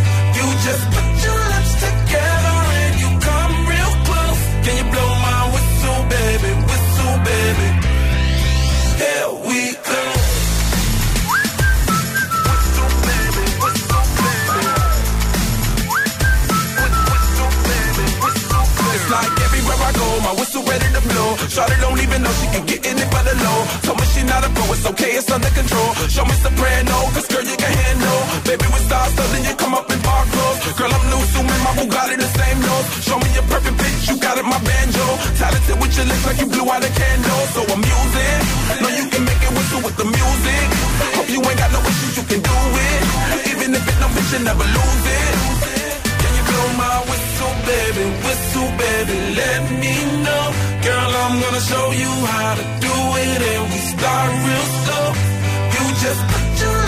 baby. 7.23 7.69
Here 9.01 9.29
we 9.47 9.73
come. 9.83 10.20
It's 19.91 19.99
like 19.99 20.07
everywhere 20.07 20.23
my 20.23 20.33
whistle 20.39 20.63
ready 20.63 20.87
to 20.95 21.01
blow. 21.03 21.35
Shawty 21.51 21.75
don't 21.83 21.99
even 21.99 22.23
know 22.23 22.31
she 22.39 22.47
can 22.47 22.63
get 22.65 22.85
in 22.87 22.95
it 22.95 23.09
by 23.11 23.23
the 23.27 23.35
low. 23.35 23.59
Told 23.83 23.99
me 23.99 24.05
she 24.15 24.23
not 24.23 24.47
a 24.47 24.49
pro, 24.55 24.63
it's 24.71 24.85
okay, 24.87 25.19
it's 25.19 25.29
under 25.31 25.51
control. 25.51 25.91
Show 26.07 26.23
me 26.23 26.35
soprano, 26.39 26.95
cause 27.11 27.27
girl, 27.27 27.43
you 27.43 27.57
can 27.59 27.73
handle. 27.75 28.21
Baby, 28.47 28.65
with 28.71 28.85
stars, 28.87 29.11
so 29.15 29.23
then 29.35 29.43
you 29.43 29.55
come 29.59 29.75
up 29.75 29.91
in 29.91 29.99
park 29.99 30.27
clothes. 30.31 30.59
Girl, 30.79 30.91
I'm 30.91 31.03
new, 31.11 31.21
so 31.35 31.43
my 31.43 31.71
Bugatti 31.75 32.15
the 32.15 32.29
same 32.39 32.59
nose. 32.63 32.87
Show 33.03 33.17
me 33.19 33.27
your 33.35 33.43
perfect 33.51 33.75
pitch, 33.77 34.07
you 34.07 34.15
got 34.15 34.39
it, 34.39 34.47
my 34.47 34.59
banjo. 34.63 35.05
Talented 35.35 35.77
with 35.81 35.93
your 35.97 36.07
lips 36.07 36.23
like 36.25 36.39
you 36.39 36.47
blew 36.47 36.67
out 36.71 36.83
a 36.87 36.91
candle. 36.91 37.41
So 37.51 37.59
I'm 37.67 37.83
using, 37.83 38.39
know 38.79 38.91
you 38.95 39.05
can 39.11 39.23
make 39.27 39.41
it 39.43 39.51
whistle 39.51 39.81
with 39.83 39.97
the 39.99 40.07
music. 40.07 40.65
Hope 41.19 41.29
you 41.29 41.43
ain't 41.43 41.59
got 41.59 41.71
no 41.75 41.83
issues, 41.83 42.15
you 42.15 42.25
can 42.31 42.39
do 42.39 42.57
it. 42.79 43.01
Even 43.51 43.75
if 43.75 43.83
it 43.83 43.97
no 43.99 44.07
bitch, 44.15 44.31
you 44.31 44.39
never 44.45 44.63
lose 44.63 45.05
it. 45.19 45.70
Blow 46.61 46.73
my 46.77 46.97
whistle, 47.09 47.53
baby? 47.65 48.05
Whistle, 48.25 48.69
baby, 48.77 49.17
let 49.41 49.61
me 49.81 49.93
know. 50.25 50.45
Girl, 50.85 51.11
I'm 51.23 51.35
gonna 51.41 51.63
show 51.71 51.87
you 52.03 52.11
how 52.33 52.51
to 52.59 52.65
do 52.85 52.95
it, 53.25 53.39
and 53.51 53.63
we 53.71 53.79
start 53.93 54.29
real 54.45 54.67
slow. 54.81 55.07
You 55.73 55.83
just 56.05 56.21
put 56.31 56.45
your 56.61 56.79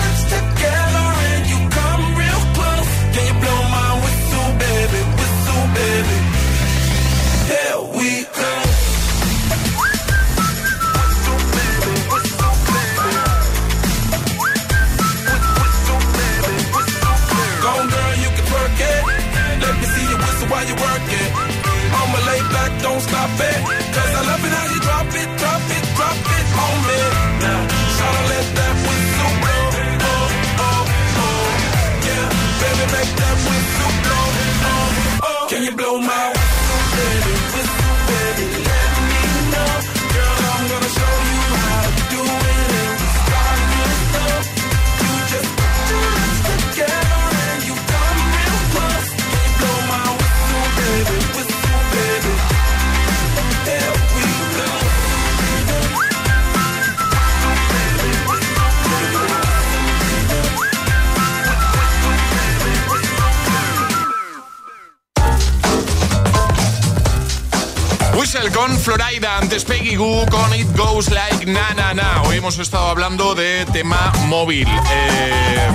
hemos 72.43 72.59
estado 72.59 72.89
hablando 72.89 73.35
de 73.35 73.65
tema 73.71 74.11
móvil. 74.25 74.67
Eh, 74.67 75.67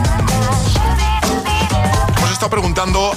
hemos 2.18 2.30
estado 2.30 2.50
preguntando 2.50 3.10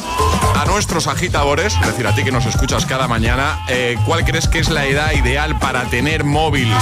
a 0.56 0.64
nuestros 0.68 1.08
agitadores, 1.08 1.76
es 1.82 1.86
decir, 1.86 2.08
a 2.08 2.16
ti 2.16 2.24
que 2.24 2.32
nos 2.32 2.45
escuchas 2.45 2.86
cada 2.86 3.10
mañana, 3.10 3.60
eh, 3.68 3.97
¿cuál 4.06 4.24
crees 4.24 4.47
que 4.47 4.60
es 4.60 4.70
la 4.70 4.86
edad 4.86 5.12
ideal 5.12 5.60
para 5.60 5.84
tener 5.89 6.24
móvil? 6.24 6.74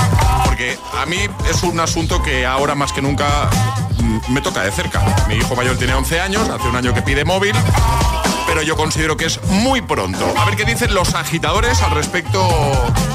Porque 0.45 0.77
a 0.95 1.07
mí 1.07 1.17
es 1.49 1.63
un 1.63 1.79
asunto 1.79 2.21
que 2.21 2.45
ahora 2.45 2.75
más 2.75 2.93
que 2.93 3.01
nunca 3.01 3.49
mm, 3.97 4.31
me 4.31 4.41
toca 4.41 4.61
de 4.61 4.69
cerca. 4.69 5.01
Mi 5.27 5.37
hijo 5.37 5.55
mayor 5.55 5.75
tiene 5.75 5.95
11 5.95 6.21
años, 6.21 6.49
hace 6.49 6.67
un 6.67 6.75
año 6.75 6.93
que 6.93 7.01
pide 7.01 7.25
móvil 7.25 7.55
pero 8.49 8.63
yo 8.63 8.75
considero 8.75 9.15
que 9.15 9.25
es 9.25 9.39
muy 9.43 9.79
pronto. 9.79 10.25
A 10.35 10.45
ver 10.45 10.55
qué 10.55 10.65
dicen 10.65 10.91
los 10.95 11.13
agitadores 11.13 11.83
al 11.83 11.91
respecto 11.91 12.47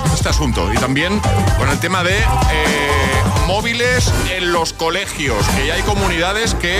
de 0.06 0.14
este 0.14 0.28
asunto. 0.28 0.72
Y 0.72 0.76
también 0.76 1.20
con 1.58 1.68
el 1.68 1.80
tema 1.80 2.04
de 2.04 2.16
eh, 2.16 3.03
móviles 3.46 4.12
en 4.30 4.52
los 4.52 4.72
colegios, 4.72 5.46
que 5.56 5.72
hay 5.72 5.82
comunidades 5.82 6.54
que 6.54 6.78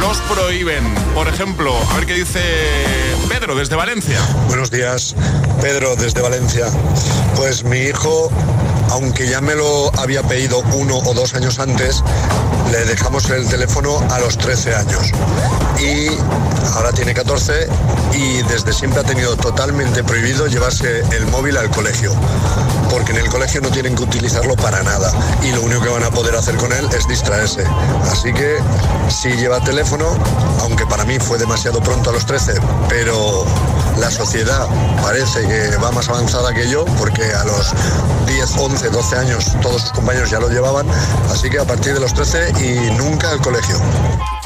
los 0.00 0.18
prohíben. 0.22 0.82
Por 1.14 1.28
ejemplo, 1.28 1.74
a 1.90 1.96
ver 1.96 2.06
qué 2.06 2.14
dice 2.14 2.40
Pedro 3.28 3.54
desde 3.54 3.76
Valencia. 3.76 4.20
Buenos 4.46 4.70
días, 4.70 5.14
Pedro 5.60 5.96
desde 5.96 6.20
Valencia. 6.20 6.66
Pues 7.36 7.64
mi 7.64 7.78
hijo, 7.78 8.30
aunque 8.90 9.28
ya 9.28 9.40
me 9.40 9.54
lo 9.54 9.90
había 9.98 10.22
pedido 10.22 10.62
uno 10.74 10.98
o 10.98 11.14
dos 11.14 11.34
años 11.34 11.58
antes, 11.58 12.02
le 12.70 12.84
dejamos 12.84 13.28
el 13.30 13.48
teléfono 13.48 13.98
a 14.10 14.18
los 14.18 14.36
13 14.38 14.74
años. 14.74 15.12
Y 15.80 16.08
ahora 16.74 16.92
tiene 16.92 17.14
14 17.14 17.68
y 18.14 18.42
desde 18.42 18.72
siempre 18.72 19.00
ha 19.00 19.04
tenido 19.04 19.36
totalmente 19.36 20.02
prohibido 20.02 20.46
llevarse 20.46 21.00
el 21.12 21.26
móvil 21.26 21.56
al 21.56 21.70
colegio. 21.70 22.12
Porque 22.90 23.12
en 23.12 23.18
el 23.18 23.28
colegio 23.28 23.60
no 23.60 23.70
tienen 23.70 23.94
que 23.94 24.02
utilizarlo 24.02 24.56
para 24.56 24.82
nada 24.82 25.12
y 25.42 25.52
lo 25.52 25.62
único 25.62 25.82
que 25.82 25.88
van 25.90 26.04
a 26.04 26.10
poder 26.10 26.34
hacer 26.34 26.56
con 26.56 26.72
él 26.72 26.88
es 26.96 27.06
distraerse. 27.06 27.64
Así 28.10 28.32
que 28.32 28.56
si 29.08 29.30
lleva 29.32 29.60
teléfono, 29.60 30.06
aunque 30.60 30.86
para 30.86 31.04
mí 31.04 31.18
fue 31.18 31.38
demasiado 31.38 31.80
pronto 31.80 32.10
a 32.10 32.12
los 32.12 32.26
13, 32.26 32.54
pero 32.88 33.44
la 34.00 34.10
sociedad 34.10 34.66
parece 35.02 35.46
que 35.46 35.76
va 35.76 35.90
más 35.92 36.08
avanzada 36.08 36.52
que 36.54 36.68
yo 36.68 36.84
porque 36.98 37.22
a 37.34 37.44
los 37.44 37.72
10, 38.26 38.56
11, 38.56 38.90
12 38.90 39.16
años 39.16 39.52
todos 39.60 39.82
sus 39.82 39.92
compañeros 39.92 40.30
ya 40.30 40.38
lo 40.38 40.48
llevaban, 40.48 40.86
así 41.30 41.50
que 41.50 41.58
a 41.58 41.64
partir 41.64 41.94
de 41.94 42.00
los 42.00 42.14
13 42.14 42.52
y 42.64 42.90
nunca 42.96 43.30
al 43.30 43.40
colegio. 43.40 43.78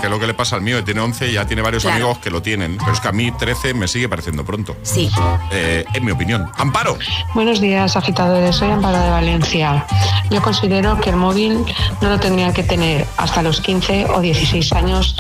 Que 0.01 0.07
es 0.07 0.11
lo 0.11 0.19
que 0.19 0.27
le 0.27 0.35
pasa 0.35 0.57
al 0.57 0.63
mío, 0.63 0.77
que 0.79 0.83
tiene 0.83 1.01
11 1.01 1.29
y 1.29 1.33
ya 1.35 1.47
tiene 1.47 1.63
varios 1.63 1.83
Claro. 1.83 1.97
amigos 1.97 2.19
que 2.19 2.31
lo 2.31 2.43
tienen. 2.43 2.77
Pero 2.79 2.93
es 2.93 3.01
que 3.01 3.09
a 3.09 3.13
mí 3.13 3.31
13 3.31 3.75
me 3.75 3.87
sigue 3.89 4.09
pareciendo 4.09 4.45
pronto. 4.45 4.77
Sí. 4.83 5.11
Eh, 5.53 5.85
en 5.95 6.05
mi 6.05 6.13
opinión. 6.13 6.51
Amparo. 6.57 6.99
Buenos 7.35 7.61
días, 7.61 7.97
agitadores. 7.97 8.57
Soy 8.57 8.71
Amparo 8.71 8.99
de 8.99 9.11
Valencia. 9.11 9.85
Yo 10.31 10.43
considero 10.43 10.99
que 11.01 11.11
el 11.11 11.17
móvil 11.17 11.65
no 12.01 12.09
lo 12.09 12.19
tendrían 12.19 12.53
que 12.53 12.63
tener 12.63 13.07
hasta 13.17 13.43
los 13.43 13.61
15 13.61 14.07
o 14.07 14.21
16 14.21 14.73
años 14.73 15.17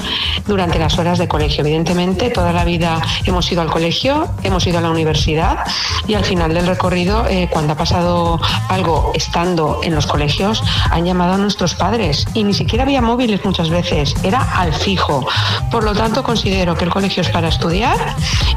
durante 0.46 0.78
las 0.78 0.98
horas 0.98 1.18
de 1.18 1.28
colegio. 1.28 1.60
Evidentemente, 1.64 2.30
toda 2.30 2.52
la 2.52 2.64
vida 2.64 3.00
hemos 3.24 3.50
ido 3.52 3.62
al 3.62 3.70
colegio, 3.70 4.28
hemos 4.42 4.66
ido 4.66 4.78
a 4.78 4.80
la 4.80 4.90
universidad 4.90 5.58
y 6.08 6.14
al 6.14 6.24
final 6.24 6.54
del 6.54 6.66
recorrido, 6.66 7.26
eh, 7.28 7.48
cuando 7.50 7.74
ha 7.74 7.76
pasado 7.76 8.40
algo 8.68 9.12
estando 9.14 9.80
en 9.82 9.94
los 9.94 10.06
colegios, 10.06 10.62
han 10.90 11.04
llamado 11.04 11.34
a 11.34 11.38
nuestros 11.38 11.74
padres 11.74 12.26
y 12.34 12.44
ni 12.44 12.54
siquiera 12.54 12.84
había 12.84 13.02
móviles 13.02 13.44
muchas 13.44 13.68
veces, 13.70 14.14
era 14.22 14.40
al 14.62 14.72
fijo. 14.74 15.26
Por 15.70 15.84
lo 15.84 15.92
tanto, 15.92 16.22
considero 16.22 16.76
que 16.76 16.84
el 16.84 16.90
colegio 16.90 17.22
es 17.22 17.28
para 17.28 17.48
estudiar 17.48 17.98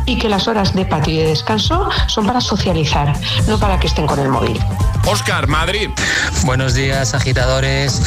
y 0.06 0.18
que 0.18 0.30
las 0.30 0.48
horas 0.48 0.74
de 0.74 0.86
patio 0.86 1.14
y 1.14 1.18
de 1.18 1.28
descanso 1.28 1.90
son 2.08 2.26
para 2.26 2.42
socializar, 2.42 3.14
no 3.48 3.60
para 3.60 3.80
que 3.80 3.88
estén 3.88 4.06
con 4.08 4.20
el 4.20 4.30
móvil. 4.30 4.60
Oscar, 5.06 5.48
Madrid. 5.48 5.90
Buenos 6.44 6.74
días, 6.74 7.14
agitadores. 7.14 8.02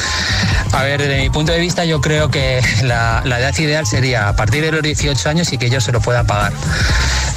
A 0.73 0.83
ver, 0.83 1.01
desde 1.01 1.21
mi 1.23 1.31
punto 1.31 1.53
de 1.53 1.61
vista, 1.61 1.85
yo 1.85 2.01
creo 2.01 2.31
que 2.31 2.61
la, 2.83 3.23
la 3.25 3.41
edad 3.41 3.57
ideal 3.59 3.87
sería 3.87 4.29
a 4.29 4.37
partir 4.37 4.63
de 4.63 4.73
los 4.73 4.83
18 4.83 5.29
años 5.29 5.53
y 5.53 5.59
que 5.59 5.67
ellos 5.67 5.85
se 5.85 5.93
lo 5.93 6.01
puedan 6.01 6.27
pagar. 6.27 6.53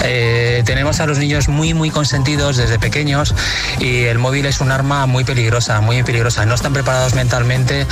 Eh, 0.04 0.64
tenemos 0.66 1.00
a 1.00 1.06
los 1.06 1.18
niños 1.18 1.48
muy, 1.48 1.74
muy 1.74 1.92
consentidos 1.92 2.58
desde 2.58 2.80
pequeños 2.80 3.36
y 3.80 4.04
el 4.04 4.18
móvil 4.18 4.46
es 4.46 4.60
un 4.62 4.72
arma 4.72 5.06
muy 5.06 5.24
peligrosa, 5.24 5.80
muy 5.82 6.04
peligrosa. 6.04 6.46
No 6.46 6.56
están 6.56 6.74
preparados 6.74 7.14
mentalmente 7.14 7.86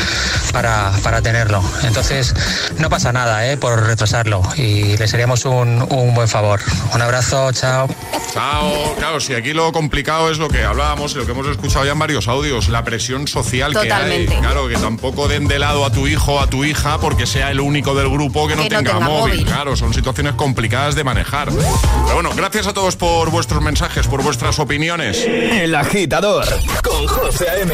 para, 0.51 0.91
para 1.03 1.21
tenerlo. 1.21 1.63
Entonces, 1.83 2.33
no 2.77 2.89
pasa 2.89 3.11
nada 3.11 3.47
eh, 3.51 3.57
por 3.57 3.81
retrasarlo 3.85 4.41
y 4.55 4.97
les 4.97 5.13
haríamos 5.13 5.45
un, 5.45 5.85
un 5.89 6.13
buen 6.13 6.27
favor. 6.27 6.59
Un 6.93 7.01
abrazo, 7.01 7.51
chao. 7.51 7.87
Chao. 8.33 8.95
Claro, 8.97 9.19
si 9.19 9.33
aquí 9.33 9.53
lo 9.53 9.71
complicado 9.71 10.29
es 10.29 10.37
lo 10.37 10.49
que 10.49 10.63
hablábamos 10.63 11.13
y 11.13 11.17
lo 11.17 11.25
que 11.25 11.31
hemos 11.31 11.47
escuchado 11.47 11.85
ya 11.85 11.91
en 11.93 11.99
varios 11.99 12.27
audios, 12.27 12.69
la 12.69 12.83
presión 12.83 13.27
social 13.27 13.73
que 13.79 13.91
hay. 13.91 14.27
Claro, 14.27 14.67
que 14.67 14.75
tampoco 14.75 15.27
den 15.27 15.47
de 15.47 15.59
lado 15.59 15.85
a 15.85 15.91
tu 15.91 16.07
hijo 16.07 16.33
o 16.33 16.39
a 16.39 16.47
tu 16.47 16.63
hija 16.65 16.99
porque 16.99 17.25
sea 17.25 17.51
el 17.51 17.59
único 17.59 17.95
del 17.95 18.09
grupo 18.09 18.47
que 18.47 18.55
no, 18.55 18.63
Que 18.63 18.69
no 18.69 18.77
tenga, 18.77 18.91
tenga 18.93 19.05
móvil. 19.05 19.33
móvil. 19.35 19.45
Claro, 19.45 19.75
son 19.75 19.93
situaciones 19.93 20.33
complicadas 20.33 20.95
de 20.95 21.03
manejar. 21.03 21.49
Pero 21.49 22.13
bueno, 22.13 22.29
gracias 22.35 22.67
a 22.67 22.73
todos 22.73 22.95
por 22.95 23.29
vuestros 23.31 23.61
mensajes, 23.61 24.07
por 24.07 24.21
vuestras 24.23 24.59
opiniones. 24.59 25.17
El 25.25 25.73
agitador 25.75 26.45
con 26.83 27.07
José 27.07 27.49
A.M. 27.49 27.73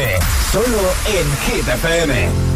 Solo 0.52 0.78
en 1.06 1.54
Hit 1.54 2.55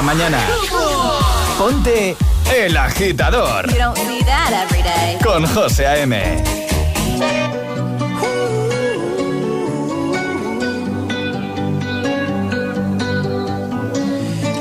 cada 0.00 0.02
mañana. 0.02 0.38
Ponte 1.58 2.16
El 2.54 2.76
Agitador. 2.76 3.70
You 3.70 3.78
don't 3.78 4.08
need 4.08 4.24
that 4.24 4.52
every 4.52 4.82
day. 4.82 5.18
Con 5.22 5.44
José 5.46 5.86
A.M. 5.86 6.14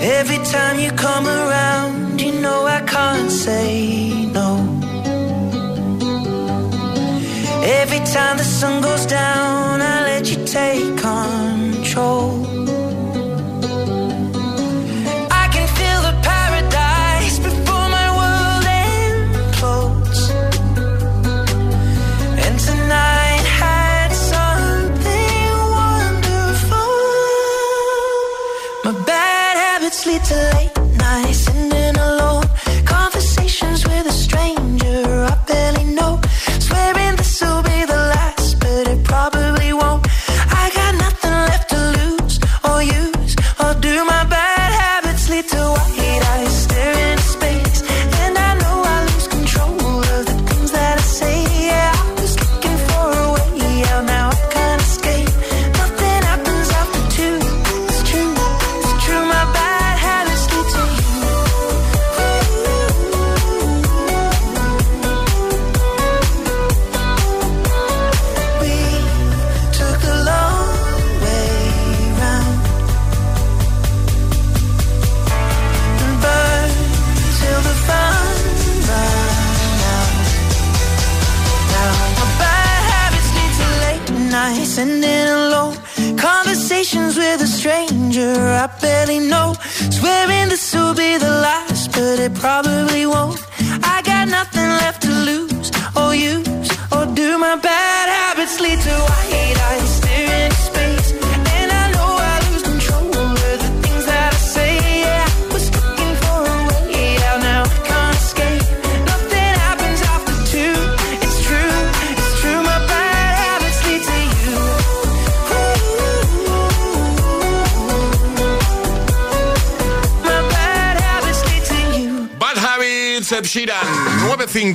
Every 0.02 0.40
time 0.52 0.80
you 0.80 0.92
come 0.92 1.28
around, 1.28 2.20
you 2.20 2.32
know 2.42 2.66
I 2.66 2.82
can't 2.82 3.32
say 3.32 4.30
no. 4.34 4.58
Every 7.64 8.02
time 8.14 8.38
the 8.38 8.44
sun 8.44 8.82
goes 8.82 9.06
down. 9.06 9.49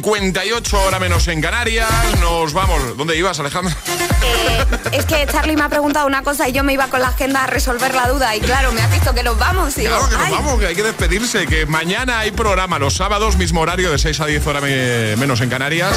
9.58 0.02 0.72
hora 0.86 0.98
menos 0.98 1.28
en 1.28 1.40
Canarias. 1.40 1.88
Nos 2.20 2.52
vamos. 2.52 2.96
¿Dónde 2.96 3.16
ibas, 3.16 3.38
Alejandro? 3.40 3.74
Eh, 4.22 4.64
es 4.92 5.04
que 5.06 5.26
Charlie 5.30 5.56
me 5.56 5.62
ha 5.62 5.68
preguntado 5.68 6.06
una 6.06 6.22
cosa 6.22 6.48
y 6.48 6.52
yo 6.52 6.64
me 6.64 6.72
iba 6.72 6.86
con 6.88 7.00
la 7.00 7.08
agenda 7.08 7.44
a 7.44 7.46
resolver 7.46 7.94
la 7.94 8.08
duda 8.08 8.34
y 8.36 8.40
claro, 8.40 8.72
me 8.72 8.80
ha 8.82 8.86
visto 8.88 9.14
que 9.14 9.22
nos 9.22 9.38
vamos. 9.38 9.76
Y 9.76 9.82
digo, 9.82 9.92
Claro 9.96 10.08
que 10.08 10.16
nos 10.16 10.24
"Ay". 10.26 10.32
vamos, 10.32 10.58
que 10.60 10.66
hay 10.66 10.74
que 10.74 10.82
despedirse, 10.82 11.46
que 11.46 11.66
mañana 11.66 12.20
hay 12.20 12.30
programa 12.30 12.78
los 12.78 12.94
sábados, 12.94 13.36
mismo 13.36 13.60
horario 13.60 13.90
de 13.90 13.98
6 13.98 14.20
a 14.20 14.26
10 14.26 14.46
horas 14.46 14.62
me- 14.62 15.16
menos 15.16 15.40
en 15.40 15.50
Canarias. 15.50 15.94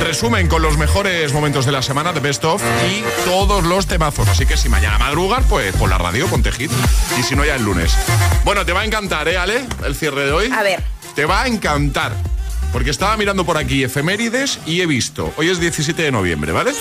Resumen 0.00 0.48
con 0.48 0.62
los 0.62 0.76
mejores 0.78 1.32
momentos 1.32 1.66
de 1.66 1.72
la 1.72 1.82
semana 1.82 2.12
de 2.12 2.20
Best 2.20 2.44
of 2.44 2.62
y 2.88 3.02
todos 3.24 3.64
los 3.64 3.86
temazos. 3.86 4.28
Así 4.28 4.46
que 4.46 4.56
si 4.56 4.68
mañana 4.68 4.98
madrugas, 4.98 5.44
pues 5.48 5.74
por 5.76 5.88
la 5.88 5.98
radio, 5.98 6.26
ponte 6.26 6.52
hit. 6.52 6.70
Y 7.18 7.22
si 7.22 7.34
no, 7.36 7.44
ya 7.44 7.54
el 7.56 7.62
lunes. 7.62 7.92
Bueno, 8.44 8.64
te 8.66 8.72
va 8.72 8.80
a 8.80 8.84
encantar, 8.84 9.28
¿eh, 9.28 9.38
Ale? 9.38 9.64
El 9.84 9.94
cierre 9.94 10.26
de 10.26 10.32
hoy. 10.32 10.50
A 10.52 10.62
ver. 10.62 10.82
Te 11.14 11.24
va 11.24 11.42
a 11.42 11.46
encantar. 11.48 12.12
Porque 12.72 12.90
estaba 12.90 13.16
mirando 13.16 13.44
por 13.44 13.58
aquí 13.58 13.82
efemérides 13.82 14.60
y 14.66 14.80
he 14.80 14.86
visto, 14.86 15.32
hoy 15.36 15.48
es 15.48 15.58
17 15.60 16.02
de 16.02 16.12
noviembre, 16.12 16.52
¿vale? 16.52 16.72
Sí. 16.72 16.78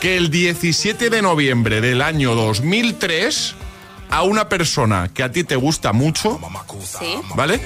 Que 0.00 0.16
el 0.16 0.30
17 0.30 1.10
de 1.10 1.22
noviembre 1.22 1.80
del 1.80 2.00
año 2.00 2.34
2003 2.34 3.54
a 4.10 4.22
una 4.22 4.48
persona 4.48 5.10
que 5.12 5.22
a 5.22 5.30
ti 5.30 5.44
te 5.44 5.56
gusta 5.56 5.92
mucho, 5.92 6.38
Sí. 6.98 7.16
¿vale? 7.34 7.60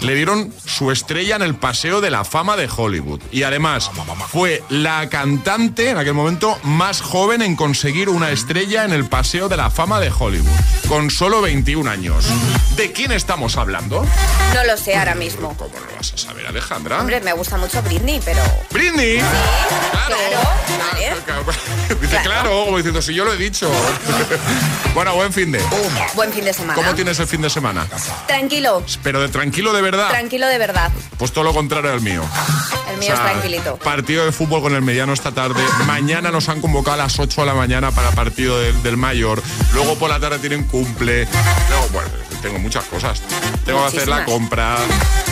Le 0.00 0.14
dieron 0.14 0.52
su 0.64 0.90
estrella 0.90 1.36
en 1.36 1.42
el 1.42 1.54
Paseo 1.54 2.00
de 2.00 2.10
la 2.10 2.24
Fama 2.24 2.56
de 2.56 2.68
Hollywood. 2.74 3.20
Y 3.30 3.42
además 3.42 3.90
fue 4.28 4.62
la 4.70 5.08
cantante 5.08 5.90
en 5.90 5.98
aquel 5.98 6.14
momento 6.14 6.58
más 6.62 7.00
joven 7.02 7.42
en 7.42 7.56
conseguir 7.56 8.08
una 8.08 8.30
estrella 8.30 8.84
en 8.84 8.92
el 8.92 9.04
Paseo 9.06 9.48
de 9.48 9.56
la 9.56 9.70
Fama 9.70 10.00
de 10.00 10.10
Hollywood, 10.16 10.48
con 10.88 11.10
solo 11.10 11.42
21 11.42 11.90
años. 11.90 12.24
¿De 12.76 12.92
quién 12.92 13.12
estamos 13.12 13.56
hablando? 13.56 14.04
No 14.54 14.64
lo 14.64 14.76
sé 14.76 14.96
ahora 14.96 15.14
mismo. 15.14 15.54
¿Cómo 15.56 15.74
lo 15.74 15.96
vas 15.96 16.12
a 16.14 16.18
saber, 16.18 16.46
Alejandra? 16.46 17.00
Hombre, 17.00 17.20
me 17.20 17.32
gusta 17.32 17.56
mucho 17.56 17.82
Britney, 17.82 18.20
pero... 18.24 18.42
¡Britney! 18.70 19.18
Claro, 20.06 20.16
vale. 20.92 21.14
Dice, 22.00 22.18
claro, 22.22 22.64
como 22.64 22.76
diciendo, 22.76 23.00
si 23.02 23.14
yo 23.14 23.24
lo 23.24 23.32
he 23.32 23.36
dicho. 23.36 23.70
bueno, 24.94 25.14
buen 25.14 25.32
fin 25.32 25.52
de. 25.52 25.58
Buen 26.14 26.32
fin 26.32 26.44
de 26.44 26.52
semana. 26.52 26.74
¿Cómo 26.74 26.94
tienes 26.94 27.18
el 27.18 27.26
fin 27.26 27.42
de 27.42 27.50
semana? 27.50 27.86
Tranquilo, 28.26 28.82
Pero 29.02 29.20
de 29.20 29.28
tranquilo 29.28 29.72
de 29.72 29.82
verdad. 29.82 30.08
tranquilo 30.10 30.46
de 30.46 30.58
verdad. 30.58 30.90
Pues 31.18 31.32
todo 31.32 31.44
lo 31.44 31.52
contrario 31.54 31.92
al 31.92 32.00
mío. 32.00 32.22
El 32.90 32.98
mío 32.98 33.12
O 33.12 33.16
sea, 33.16 33.24
es 33.26 33.30
tranquilito. 33.32 33.76
Partido 33.78 34.24
de 34.24 34.32
fútbol 34.32 34.62
con 34.62 34.74
el 34.74 34.82
mediano 34.82 35.12
esta 35.12 35.32
tarde. 35.32 35.62
Mañana 35.86 36.30
nos 36.30 36.48
han 36.48 36.60
convocado 36.60 36.94
a 36.94 37.04
las 37.04 37.18
8 37.18 37.40
de 37.40 37.46
la 37.46 37.54
mañana 37.54 37.90
para 37.90 38.10
partido 38.12 38.58
del, 38.60 38.82
del 38.82 38.96
mayor. 38.96 39.42
Luego 39.72 39.96
por 39.98 40.10
la 40.10 40.20
tarde 40.20 40.38
tienen 40.38 40.64
cumple. 40.64 41.26
Luego, 41.68 41.88
bueno, 41.92 42.08
tengo 42.42 42.58
muchas 42.58 42.84
cosas. 42.84 43.20
Tengo 43.64 43.80
que 43.82 43.96
hacer 43.96 44.08
la 44.08 44.24
compra. 44.24 44.76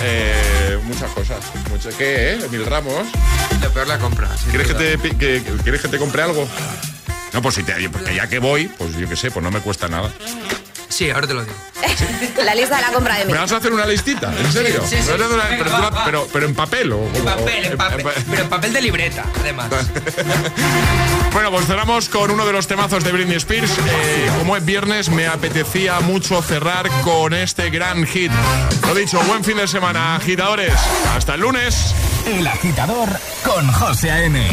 eh, 0.02 0.78
muchas 0.84 1.10
cosas. 1.12 1.38
Mucho- 1.70 1.90
¿Qué, 1.96 2.32
eh? 2.32 2.48
Mil 2.50 2.66
ramos. 2.66 3.06
Lo 3.62 3.70
peor 3.70 3.86
la 3.86 3.98
compra. 3.98 4.28
¿Quieres 4.50 4.66
que, 4.68 4.74
te, 4.74 4.98
pi- 4.98 5.10
que- 5.10 5.42
que- 5.44 5.62
¿Quieres 5.62 5.80
que 5.80 5.88
te 5.88 5.98
compre 5.98 6.22
algo? 6.22 6.48
No, 7.32 7.40
pues 7.42 7.54
si 7.54 7.62
te, 7.62 7.88
porque 7.88 8.14
ya 8.14 8.26
que 8.28 8.38
voy, 8.38 8.66
pues 8.68 8.94
yo 8.96 9.08
qué 9.08 9.16
sé, 9.16 9.30
pues 9.30 9.42
no 9.42 9.50
me 9.50 9.60
cuesta 9.60 9.88
nada. 9.88 10.10
Sí, 10.88 11.10
ahora 11.10 11.26
te 11.26 11.32
lo 11.34 11.42
digo. 11.42 11.54
La 12.44 12.54
lista 12.54 12.76
de 12.76 12.82
la 12.82 12.88
compra 12.92 13.16
de 13.18 13.24
mi. 13.24 13.32
¿Me 13.32 13.38
vas 13.38 13.50
a 13.52 13.56
hacer 13.56 13.72
una 13.72 13.86
listita? 13.86 14.32
¿En 14.38 14.52
serio? 14.52 14.82
Sí, 14.86 14.96
sí, 14.96 15.02
sí. 15.02 15.10
¿Me 15.10 15.12
vas 15.12 15.20
a 15.22 15.24
hacer 15.24 15.34
una- 15.34 15.44
Venga, 15.44 15.64
pero, 15.64 15.70
va, 15.72 15.90
va. 15.90 16.04
pero- 16.04 16.28
pero 16.32 16.46
en 16.46 16.54
papel 16.54 16.92
o 16.92 17.08
En 17.14 17.24
papel, 17.24 17.64
en 17.64 17.76
papel. 17.78 18.02
pa- 18.02 18.10
Pero 18.30 18.42
en 18.42 18.48
papel 18.50 18.72
de 18.74 18.82
libreta, 18.82 19.24
además. 19.40 19.68
Bueno, 21.32 21.50
pues 21.50 21.66
cerramos 21.66 22.10
con 22.10 22.30
uno 22.30 22.44
de 22.44 22.52
los 22.52 22.66
temazos 22.66 23.02
de 23.04 23.10
Britney 23.10 23.36
Spears. 23.38 23.70
Eh, 23.78 24.30
como 24.38 24.54
es 24.54 24.64
viernes, 24.66 25.08
me 25.08 25.26
apetecía 25.26 25.98
mucho 26.00 26.42
cerrar 26.42 26.90
con 27.02 27.32
este 27.32 27.70
gran 27.70 28.04
hit. 28.06 28.30
Lo 28.86 28.94
dicho, 28.94 29.18
buen 29.22 29.42
fin 29.42 29.56
de 29.56 29.66
semana, 29.66 30.16
agitadores. 30.16 30.74
Hasta 31.16 31.34
el 31.36 31.40
lunes. 31.40 31.94
El 32.26 32.46
agitador 32.46 33.08
con 33.44 33.66
José 33.72 34.10
A.M. 34.10 34.46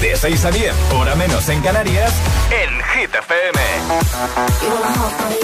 De 0.00 0.14
6 0.14 0.44
a 0.44 0.50
10, 0.52 0.74
hora 0.92 1.16
menos 1.16 1.48
en 1.48 1.60
Canarias, 1.60 2.12
en 2.50 2.87
Hit 2.98 3.14
FM. 3.14 3.54
You 4.58 4.70
want 4.74 4.82
a 4.82 4.92
hot 4.98 5.14
body? 5.22 5.38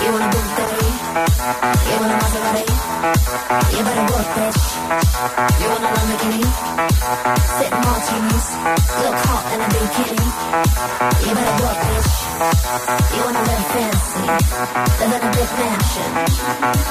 You 0.00 0.08
want 0.16 0.24
a 0.24 0.28
Bugatti? 0.32 0.88
You 1.88 1.96
want 2.00 2.08
a 2.08 2.16
Maserati? 2.24 2.64
You 3.76 3.80
better 3.84 4.06
work, 4.08 4.28
bitch. 4.32 4.62
You 5.60 5.68
want 5.68 5.84
a 5.84 5.90
Lamborghini? 5.92 6.48
Sit 7.52 7.72
martinis, 7.84 8.46
look 8.96 9.18
hot 9.28 9.44
in 9.52 9.60
a 9.60 9.68
bikini. 9.76 10.24
You 11.20 11.32
better 11.36 11.56
work, 11.68 11.80
bitch. 11.84 12.12
You 13.12 13.20
wanna 13.28 13.42
live 13.44 13.66
fancy, 13.68 14.24
live 15.04 15.12
in 15.12 15.20
a 15.20 15.30
big 15.36 15.50
mansion, 15.60 16.10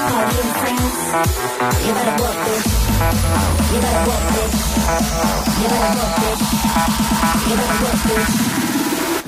party 0.06 0.38
in 0.38 0.50
France. 0.62 1.02
You 1.82 1.92
better 1.98 2.14
work, 2.22 2.38
bitch. 2.46 2.70
You 3.74 3.78
better 3.82 4.02
work, 4.06 4.24
bitch. 4.38 4.58
You 5.58 5.66
better 5.66 5.92
work, 5.98 6.14
bitch. 6.22 6.46
You 7.42 7.54
better 7.58 7.78
work, 7.82 8.00
bitch. 8.06 8.67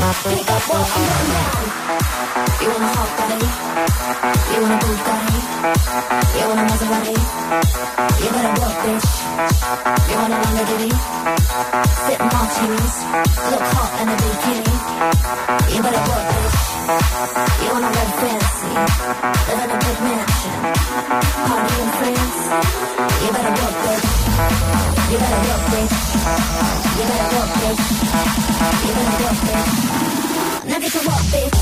to 0.00 0.04
work, 0.04 0.88
bitch. 0.92 1.76
You 2.60 2.68
want 2.68 2.82
a 2.82 2.90
hot 2.96 3.10
body? 3.18 3.48
You 4.52 4.60
want 4.62 4.72
a 4.72 4.86
Bugatti? 4.86 5.38
You 6.36 6.44
want 6.48 6.60
a 6.60 6.64
Maserati? 6.70 7.16
You 8.22 8.28
better 8.34 8.54
work, 8.60 8.76
bitch. 8.84 9.10
You 10.10 10.16
want 10.18 10.32
a 10.32 10.38
Lamborghini? 10.42 10.90
Sip 12.04 12.20
martinis, 12.20 12.96
look 13.50 13.64
hot 13.74 13.92
in 14.00 14.08
a 14.08 14.16
bikini. 14.22 14.74
You 15.74 15.82
better 15.82 16.02
work, 16.10 16.26
bitch. 16.32 16.75
You 16.86 16.92
wanna 17.72 17.90
live 17.90 18.14
fancy, 18.22 18.70
live 18.70 19.58
in 19.58 19.70
a 19.70 19.78
big 19.82 19.98
mansion, 20.06 20.54
party 21.50 21.74
in 21.82 21.90
France. 21.98 22.38
You 23.22 23.30
better 23.34 23.54
work, 23.58 23.76
bitch. 23.82 24.06
You 25.10 25.18
better 25.18 25.40
work, 25.46 25.62
bitch. 25.66 25.94
You 26.96 27.04
better 27.10 27.28
work, 27.34 27.50
bitch. 27.58 27.82
You 28.86 28.92
better 28.94 29.18
work, 29.24 29.38
bitch. 29.46 29.70
Now 30.68 30.78
get 30.78 30.92
to 30.92 31.00
work, 31.08 31.24
bitch. 31.32 31.56